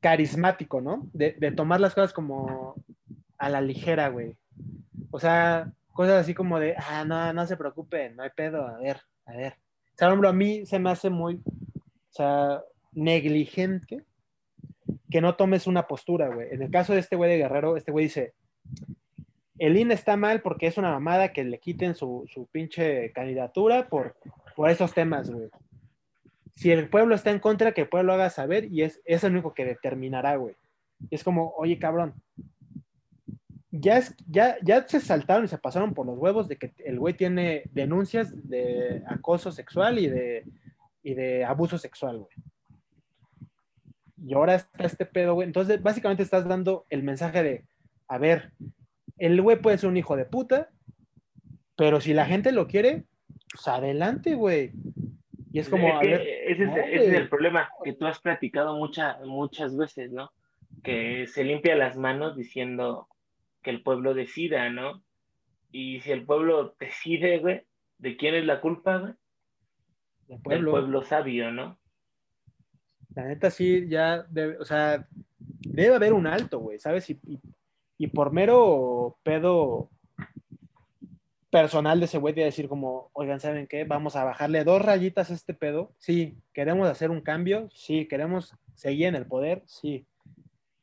[0.00, 1.10] carismático, ¿no?
[1.12, 2.74] De tomar las cosas como
[3.36, 4.34] a la ligera, güey.
[5.10, 8.78] O sea, cosas así como de, ah, no, no se preocupen, no hay pedo, a
[8.78, 9.52] ver, a ver.
[9.94, 14.04] O sea, ejemplo, a mí se me hace muy, o sea, negligente
[15.10, 16.48] que no tomes una postura, güey.
[16.52, 18.34] En el caso de este güey de Guerrero, este güey dice,
[19.58, 23.88] el INE está mal porque es una mamada que le quiten su, su pinche candidatura
[23.88, 24.16] por,
[24.54, 25.48] por esos temas, güey.
[26.54, 29.32] Si el pueblo está en contra, que el pueblo haga saber y es, es el
[29.32, 30.54] único que determinará, güey.
[31.10, 32.14] Y es como, oye, cabrón,
[33.70, 36.98] ya, es, ya, ya se saltaron y se pasaron por los huevos de que el
[36.98, 40.44] güey tiene denuncias de acoso sexual y de,
[41.02, 42.30] y de abuso sexual, güey.
[44.24, 45.46] Y ahora está este pedo, güey.
[45.46, 47.64] Entonces, básicamente estás dando el mensaje de,
[48.08, 48.52] a ver,
[49.18, 50.70] el güey puede ser un hijo de puta,
[51.76, 53.04] pero si la gente lo quiere,
[53.52, 54.72] pues adelante, güey.
[55.52, 57.14] Y es como, Es a que ver, ese, es, no, ese es güey.
[57.16, 60.32] el problema que tú has platicado mucha, muchas veces, ¿no?
[60.82, 63.08] Que se limpia las manos diciendo
[63.66, 65.02] que el pueblo decida, ¿no?
[65.72, 67.62] Y si el pueblo decide, güey,
[67.98, 69.12] ¿de quién es la culpa, güey?
[69.12, 71.76] el Del pueblo, pueblo sabio, ¿no?
[73.16, 75.08] la neta sí, ya, debe, o sea,
[75.38, 77.10] debe haber un alto, güey, ¿sabes?
[77.10, 77.40] Y, y,
[77.98, 79.90] y por mero pedo
[81.50, 83.82] personal de ese güey de decir como, oigan, ¿saben qué?
[83.82, 85.92] Vamos a bajarle dos rayitas a este pedo.
[85.98, 90.06] Sí, queremos hacer un cambio, sí, queremos seguir en el poder, sí,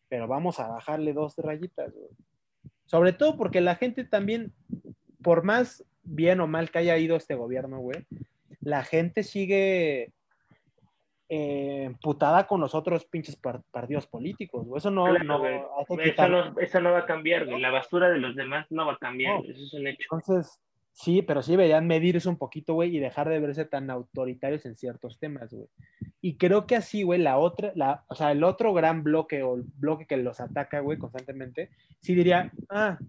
[0.10, 2.10] pero vamos a bajarle dos rayitas, güey.
[2.86, 4.54] Sobre todo porque la gente también,
[5.22, 8.06] por más bien o mal que haya ido este gobierno, güey,
[8.62, 10.12] la gente sigue
[11.30, 13.36] eh, emputada con los otros pinches
[13.72, 18.20] partidos políticos, Eso no, no, eso no, eso no va a cambiar, La basura de
[18.20, 20.04] los demás no va a cambiar, eso es un hecho.
[20.12, 20.60] Entonces,
[20.94, 24.78] Sí, pero sí deberían medirse un poquito, güey, y dejar de verse tan autoritarios en
[24.78, 25.68] ciertos temas, güey.
[26.22, 29.56] Y creo que así, güey, la otra, la, o sea, el otro gran bloque o
[29.56, 33.00] el bloque que los ataca, güey, constantemente, sí diría, ah,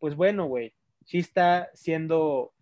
[0.00, 0.74] pues bueno, güey,
[1.04, 2.52] sí está siendo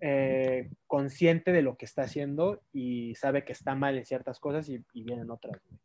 [0.00, 4.68] eh, consciente de lo que está haciendo y sabe que está mal en ciertas cosas
[4.68, 5.80] y, vienen otras, güey.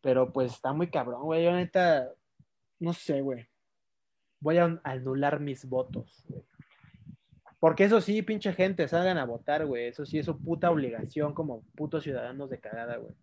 [0.00, 1.44] Pero pues está muy cabrón, güey.
[1.44, 2.08] Yo neta,
[2.78, 3.46] no sé, güey.
[4.40, 6.42] Voy a anular mis votos, güey.
[7.58, 9.86] Porque eso sí, pinche gente, salgan a votar, güey.
[9.86, 13.14] Eso sí es su puta obligación como putos ciudadanos de cagada, güey.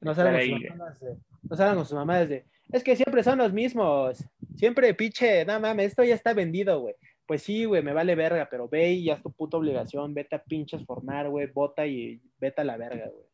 [0.00, 4.24] No salgan con sus mamás de, es que siempre son los mismos.
[4.56, 6.94] Siempre, pinche, no mames, esto ya está vendido, güey.
[7.26, 10.14] Pues sí, güey, me vale verga, pero ve y ya es tu puta obligación.
[10.14, 11.46] Vete a pinches formar, güey.
[11.46, 13.26] Vota y vete a la verga, güey.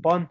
[0.00, 0.30] Pon,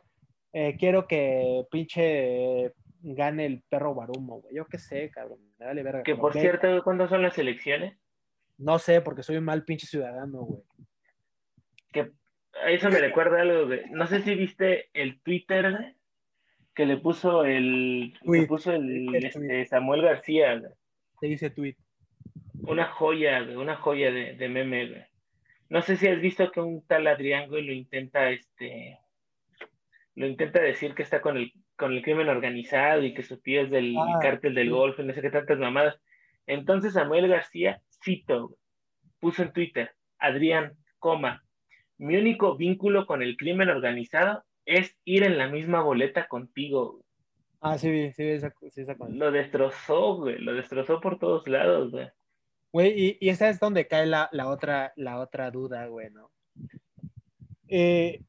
[0.54, 4.56] eh, quiero que pinche gane el perro barumo, güey.
[4.56, 5.40] Yo qué sé, cabrón.
[5.58, 6.04] Me vale verga.
[6.04, 7.98] Que por cierto, ¿cuándo son las elecciones?
[8.60, 10.64] No sé, porque soy un mal pinche ciudadano, güey.
[11.94, 12.12] Que
[12.68, 13.90] eso me recuerda algo, güey.
[13.92, 15.96] No sé si viste el Twitter
[16.76, 18.14] que le puso el,
[18.48, 20.60] puso el, este, Samuel García.
[20.60, 20.72] Güey.
[21.22, 21.78] Te dice tweet.
[22.62, 25.06] Una joya, güey, una joya de, de meme, güey.
[25.70, 29.00] No sé si has visto que un tal Adrián, güey, lo intenta, este,
[30.16, 33.62] lo intenta decir que está con el, con el crimen organizado y que su tío
[33.62, 35.98] es del ah, cártel del golfo y no sé qué tantas mamadas.
[36.46, 38.58] Entonces Samuel García cito,
[39.20, 41.44] puso en Twitter, Adrián, coma,
[41.98, 47.04] mi único vínculo con el crimen organizado es ir en la misma boleta contigo.
[47.62, 52.08] Ah, sí, sí, esa, sí, Lo destrozó, güey, lo destrozó por todos lados, güey.
[52.72, 56.32] Güey, y, y, esa es donde cae la, otra, la otra duda, güey, ¿no?
[57.68, 58.22] Eh,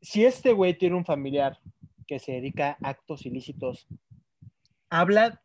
[0.00, 1.58] si este güey tiene un familiar
[2.06, 3.86] que se dedica a actos ilícitos,
[4.88, 5.42] ¿habla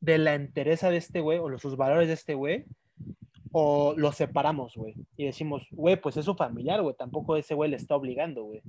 [0.00, 2.64] de la entereza de este güey o los, sus valores de este güey?
[3.52, 7.70] O lo separamos, güey, y decimos, güey, pues es su familiar, güey, tampoco ese güey
[7.70, 8.62] le está obligando, güey.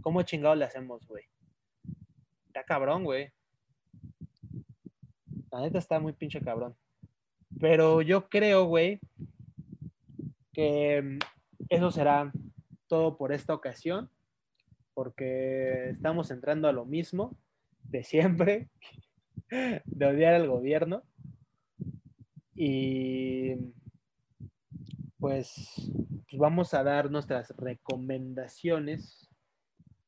[0.00, 1.24] ¿Cómo chingado le hacemos, güey?
[2.46, 3.30] Está cabrón, güey.
[5.50, 6.76] La neta está muy pinche cabrón.
[7.60, 9.00] Pero yo creo, güey,
[10.52, 11.18] que mm,
[11.68, 12.32] eso será
[12.86, 14.10] todo por esta ocasión,
[14.94, 17.36] porque estamos entrando a lo mismo
[17.82, 18.68] de siempre,
[19.84, 21.02] de odiar al gobierno.
[22.54, 23.54] Y
[25.18, 25.90] pues,
[26.28, 29.28] pues, vamos a dar nuestras recomendaciones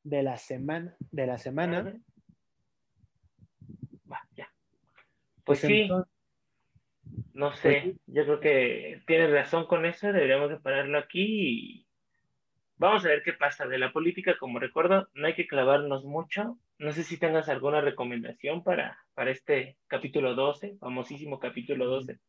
[0.03, 0.95] de la semana.
[1.11, 1.99] De la semana.
[4.11, 4.49] Va, ya.
[5.43, 5.89] Pues, pues sí.
[7.33, 11.87] no sé, pues yo creo que tienes razón con eso, deberíamos de pararlo aquí y
[12.77, 13.67] vamos a ver qué pasa.
[13.67, 16.57] De la política, como recuerdo, no hay que clavarnos mucho.
[16.77, 22.19] No sé si tengas alguna recomendación para, para este capítulo 12, famosísimo capítulo 12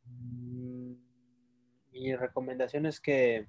[2.00, 3.46] mi recomendación es que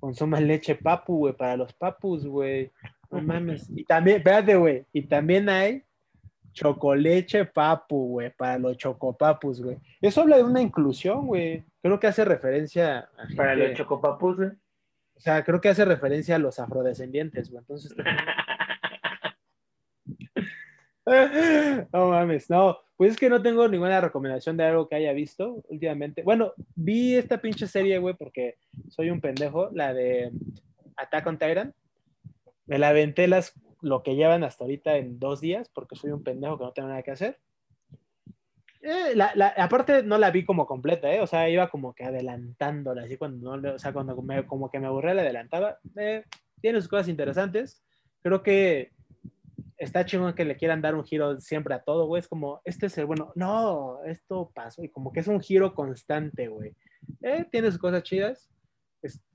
[0.00, 2.70] consuman leche papu, güey, para los papus, güey.
[3.10, 3.68] No mames.
[3.74, 5.82] Y también, espérate, güey, y también hay
[6.52, 9.78] chocoleche papu, güey, para los chocopapus, güey.
[10.00, 11.64] Eso habla de una inclusión, güey.
[11.82, 14.48] Creo que hace referencia a Para los chocopapus, güey.
[14.48, 17.60] O sea, creo que hace referencia a los afrodescendientes, güey.
[17.60, 17.94] Entonces.
[21.92, 22.78] no mames, no.
[22.96, 26.22] Pues es que no tengo ninguna recomendación de algo que haya visto últimamente.
[26.22, 28.56] Bueno, vi esta pinche serie, güey, porque
[28.88, 30.32] soy un pendejo, la de
[30.96, 31.74] Attack on Titan.
[32.66, 33.52] Me la aventé las,
[33.82, 36.88] lo que llevan hasta ahorita en dos días, porque soy un pendejo que no tengo
[36.88, 37.38] nada que hacer.
[38.82, 41.20] Eh, la, la, aparte no la vi como completa, ¿eh?
[41.20, 44.80] O sea, iba como que adelantándola, así cuando no, o sea, cuando me, como que
[44.80, 45.78] me aburría la adelantaba.
[45.96, 46.24] Eh,
[46.60, 47.82] tiene sus cosas interesantes.
[48.22, 48.92] Creo que
[49.78, 52.20] está chingón que le quieran dar un giro siempre a todo, güey.
[52.20, 53.32] Es como, este es el bueno.
[53.34, 54.82] No, esto pasó.
[54.82, 56.74] Y como que es un giro constante, güey.
[57.22, 58.50] Eh, tiene sus cosas chidas.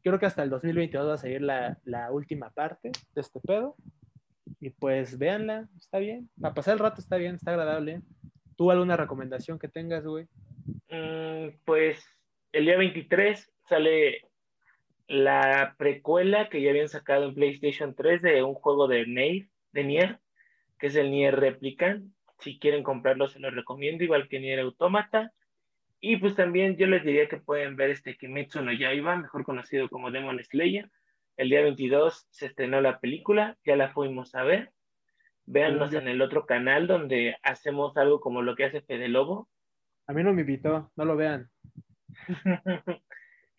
[0.03, 1.77] creo que hasta el 2022 va a seguir la,
[2.11, 3.75] última parte de este pedo.
[4.59, 6.29] Y pues véanla, está bien.
[6.39, 8.01] Para pasar el rato está bien, está agradable.
[8.55, 10.27] ¿Tú alguna recomendación que tengas, güey?
[10.89, 12.03] Mm, pues
[12.51, 14.27] el día 23 sale
[15.07, 19.83] la precuela que ya habían sacado en PlayStation 3 de un juego de Nier, de
[19.83, 20.19] Nier
[20.81, 22.11] que es el Nier Replicant.
[22.39, 25.31] Si quieren comprarlo, se lo recomiendo, igual que Nier Automata.
[25.99, 29.87] Y pues también yo les diría que pueden ver este Kimetsu no Yaiba, mejor conocido
[29.89, 30.89] como Demon Slayer.
[31.37, 34.71] El día 22 se estrenó la película, ya la fuimos a ver.
[35.45, 39.47] Véannos en el otro canal donde hacemos algo como lo que hace Fede Lobo.
[40.07, 41.47] A mí no me invitó, no lo vean.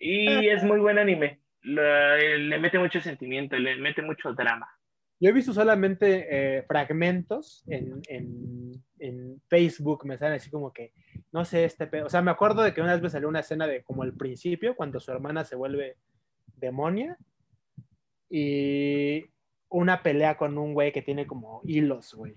[0.01, 1.39] y es muy buen anime.
[1.63, 4.69] le mete mucho sentimiento, le mete mucho drama.
[5.23, 10.93] Yo he visto solamente eh, fragmentos en, en, en, Facebook, me salen así como que,
[11.31, 12.07] no sé, este pedo.
[12.07, 14.75] O sea, me acuerdo de que una vez salió una escena de como el principio,
[14.75, 15.97] cuando su hermana se vuelve
[16.57, 17.17] demonia,
[18.29, 19.25] y
[19.69, 22.35] una pelea con un güey que tiene como hilos, güey.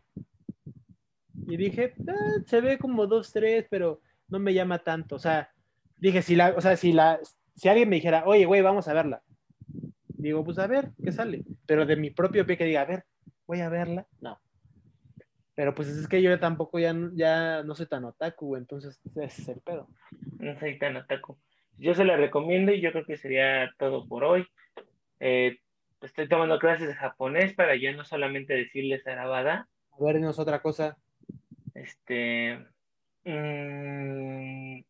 [1.48, 5.16] Y dije, ah, se ve como dos, tres, pero no me llama tanto.
[5.16, 5.50] O sea,
[5.98, 7.20] dije, si la, o sea, si la,
[7.56, 9.24] si alguien me dijera, oye, güey, vamos a verla
[10.26, 11.44] digo, pues a ver, ¿qué sale?
[11.66, 13.04] Pero de mi propio pie que diga, a ver,
[13.48, 14.40] voy a verla, no.
[15.56, 19.48] Pero pues es que yo tampoco ya, ya no soy tan otaku, entonces ese es
[19.48, 19.88] el pedo.
[20.38, 21.38] No soy tan otaku.
[21.78, 24.46] Yo se la recomiendo y yo creo que sería todo por hoy.
[25.20, 25.60] Eh,
[26.02, 29.68] estoy tomando clases de japonés para ya no solamente decirles arabada.
[29.92, 30.98] A ver, dinos otra cosa.
[31.74, 32.60] Este.
[33.24, 34.82] Mmm,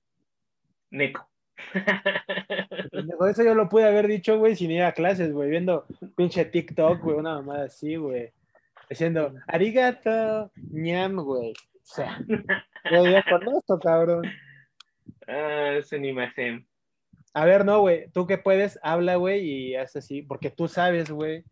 [0.91, 1.29] Neko.
[3.29, 7.01] Eso yo lo pude haber dicho, güey, sin ir a clases, güey, viendo pinche TikTok,
[7.01, 8.31] güey, una mamada así, güey.
[8.89, 11.51] Diciendo, arigato, ñam, güey.
[11.51, 12.19] O sea,
[12.91, 14.23] yo ya conozco, cabrón.
[15.27, 16.65] Ah, ni me hace.
[17.33, 21.11] A ver, no, güey, tú que puedes, habla, güey, y haz así, porque tú sabes,
[21.11, 21.43] güey,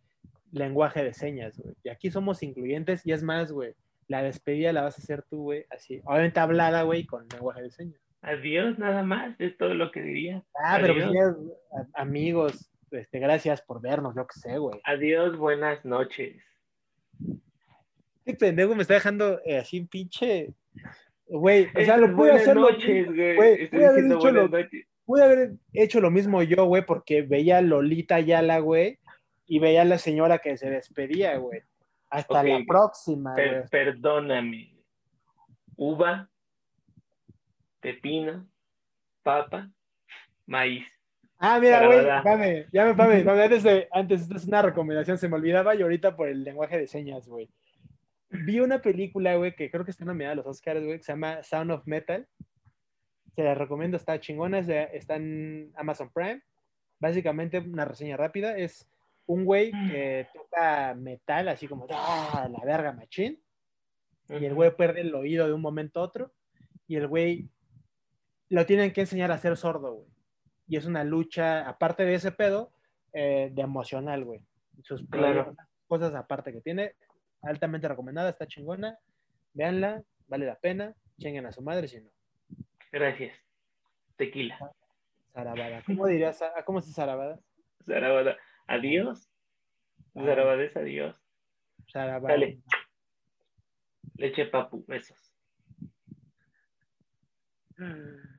[0.51, 1.76] lenguaje de señas, güey.
[1.84, 3.76] Y aquí somos incluyentes, y es más, güey,
[4.07, 6.01] la despedida la vas a hacer tú, güey, así.
[6.05, 8.03] Obviamente hablada, güey, con lenguaje de señas.
[8.24, 10.41] Adiós, nada más, es todo lo que diría.
[10.55, 14.80] Ah, pero pues amigos, este, gracias por vernos, yo que sé, güey.
[14.86, 16.41] Adiós, buenas noches.
[18.24, 20.53] Este pendejo me está dejando eh, así pinche.
[21.28, 22.55] Güey, o sea, lo pude hacer.
[22.55, 23.67] Noches, güey.
[23.67, 24.49] Pude, haber hecho lo,
[25.03, 28.99] pude haber hecho lo mismo yo, güey, porque veía a Lolita Yala, güey,
[29.45, 31.59] y veía a la señora que se despedía, güey.
[32.09, 33.67] Hasta la próxima, güey.
[33.69, 34.78] Perdóname.
[35.76, 36.30] Uva
[37.84, 38.47] pepino,
[39.21, 39.69] papa,
[40.47, 40.86] maíz.
[41.38, 45.27] Ah, mira, güey, dame, ya me pame, antes, de, antes, esta es una recomendación, se
[45.27, 47.49] me olvidaba y ahorita por el lenguaje de señas, güey.
[48.29, 51.11] Vi una película, güey, que creo que está nominada a los Oscars, güey, que se
[51.11, 52.25] llama Sound of Metal.
[53.36, 56.41] Se la recomiendo, está chingona, está en Amazon Prime.
[56.99, 58.89] Básicamente, una reseña rápida, es
[59.25, 63.39] un güey que toca metal, así como, ¡ah, la verga, machín!
[64.29, 66.34] Y el güey pierde el oído de un momento a otro.
[66.88, 67.49] Y el güey
[68.54, 70.08] lo tienen que enseñar a ser sordo, güey.
[70.68, 72.72] Y es una lucha, aparte de ese pedo,
[73.12, 74.41] eh, de emocional, güey.
[74.84, 75.04] Sus
[75.88, 76.93] cosas aparte que tiene,
[77.41, 78.99] altamente recomendada, está chingona.
[79.54, 80.93] Véanla, vale la pena.
[81.18, 82.12] Chinguen a su madre si no.
[82.91, 83.36] Gracias.
[84.18, 84.72] Tequila.
[85.34, 85.82] Zarabada.
[85.88, 86.39] ¿Cómo dirías?
[86.64, 87.39] ¿Cómo se Zarabada?
[87.88, 88.38] Zarabada.
[88.68, 89.32] Adiós.
[90.14, 90.26] Ah.
[90.26, 91.20] Zarabada es adiós.
[91.91, 92.36] Zarabada.
[92.36, 92.60] Dale.
[94.16, 95.34] Leche papu, besos.
[97.78, 98.32] Mm.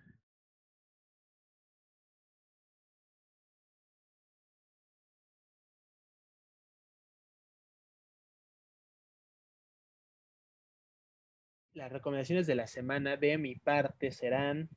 [11.75, 14.71] Las recomendaciones de la semana de mi parte serán.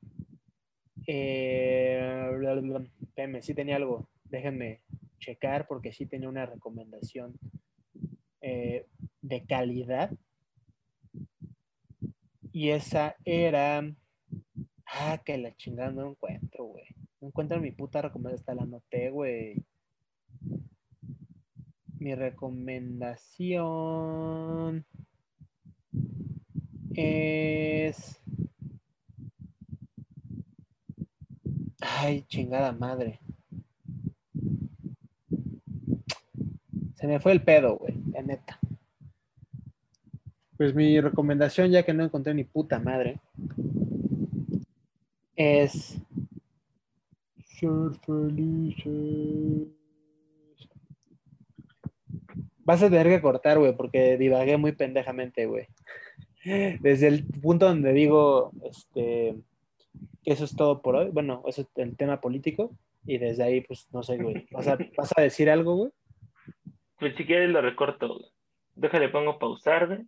[1.06, 2.02] Eh,
[3.40, 4.10] sí tenía algo.
[4.24, 4.82] Déjenme
[5.18, 7.38] checar porque sí tenía una recomendación
[8.40, 8.86] eh,
[9.22, 10.10] de calidad.
[12.52, 13.94] Y esa era.
[14.86, 16.86] Ah, que la chingada no encuentro, güey.
[17.20, 18.40] No encuentro mi puta recomendación.
[18.40, 19.62] Hasta la anoté, güey.
[21.98, 24.86] Mi recomendación
[26.98, 28.20] es...
[31.80, 33.20] Ay, chingada madre.
[36.96, 38.58] Se me fue el pedo, güey, la neta.
[40.56, 43.20] Pues mi recomendación, ya que no encontré ni puta madre,
[45.36, 45.98] es
[47.44, 49.68] ser felices.
[52.64, 55.68] Vas a tener que cortar, güey, porque divagué muy pendejamente, güey
[56.80, 59.36] desde el punto donde digo este,
[60.22, 62.72] que eso es todo por hoy, bueno, eso es el tema político,
[63.04, 64.46] y desde ahí, pues no sé, güey.
[64.50, 65.90] ¿Vas a, ¿vas a decir algo, güey?
[66.98, 68.18] Pues si quieres lo recorto.
[68.74, 70.00] Déjale, pongo pausar, güey.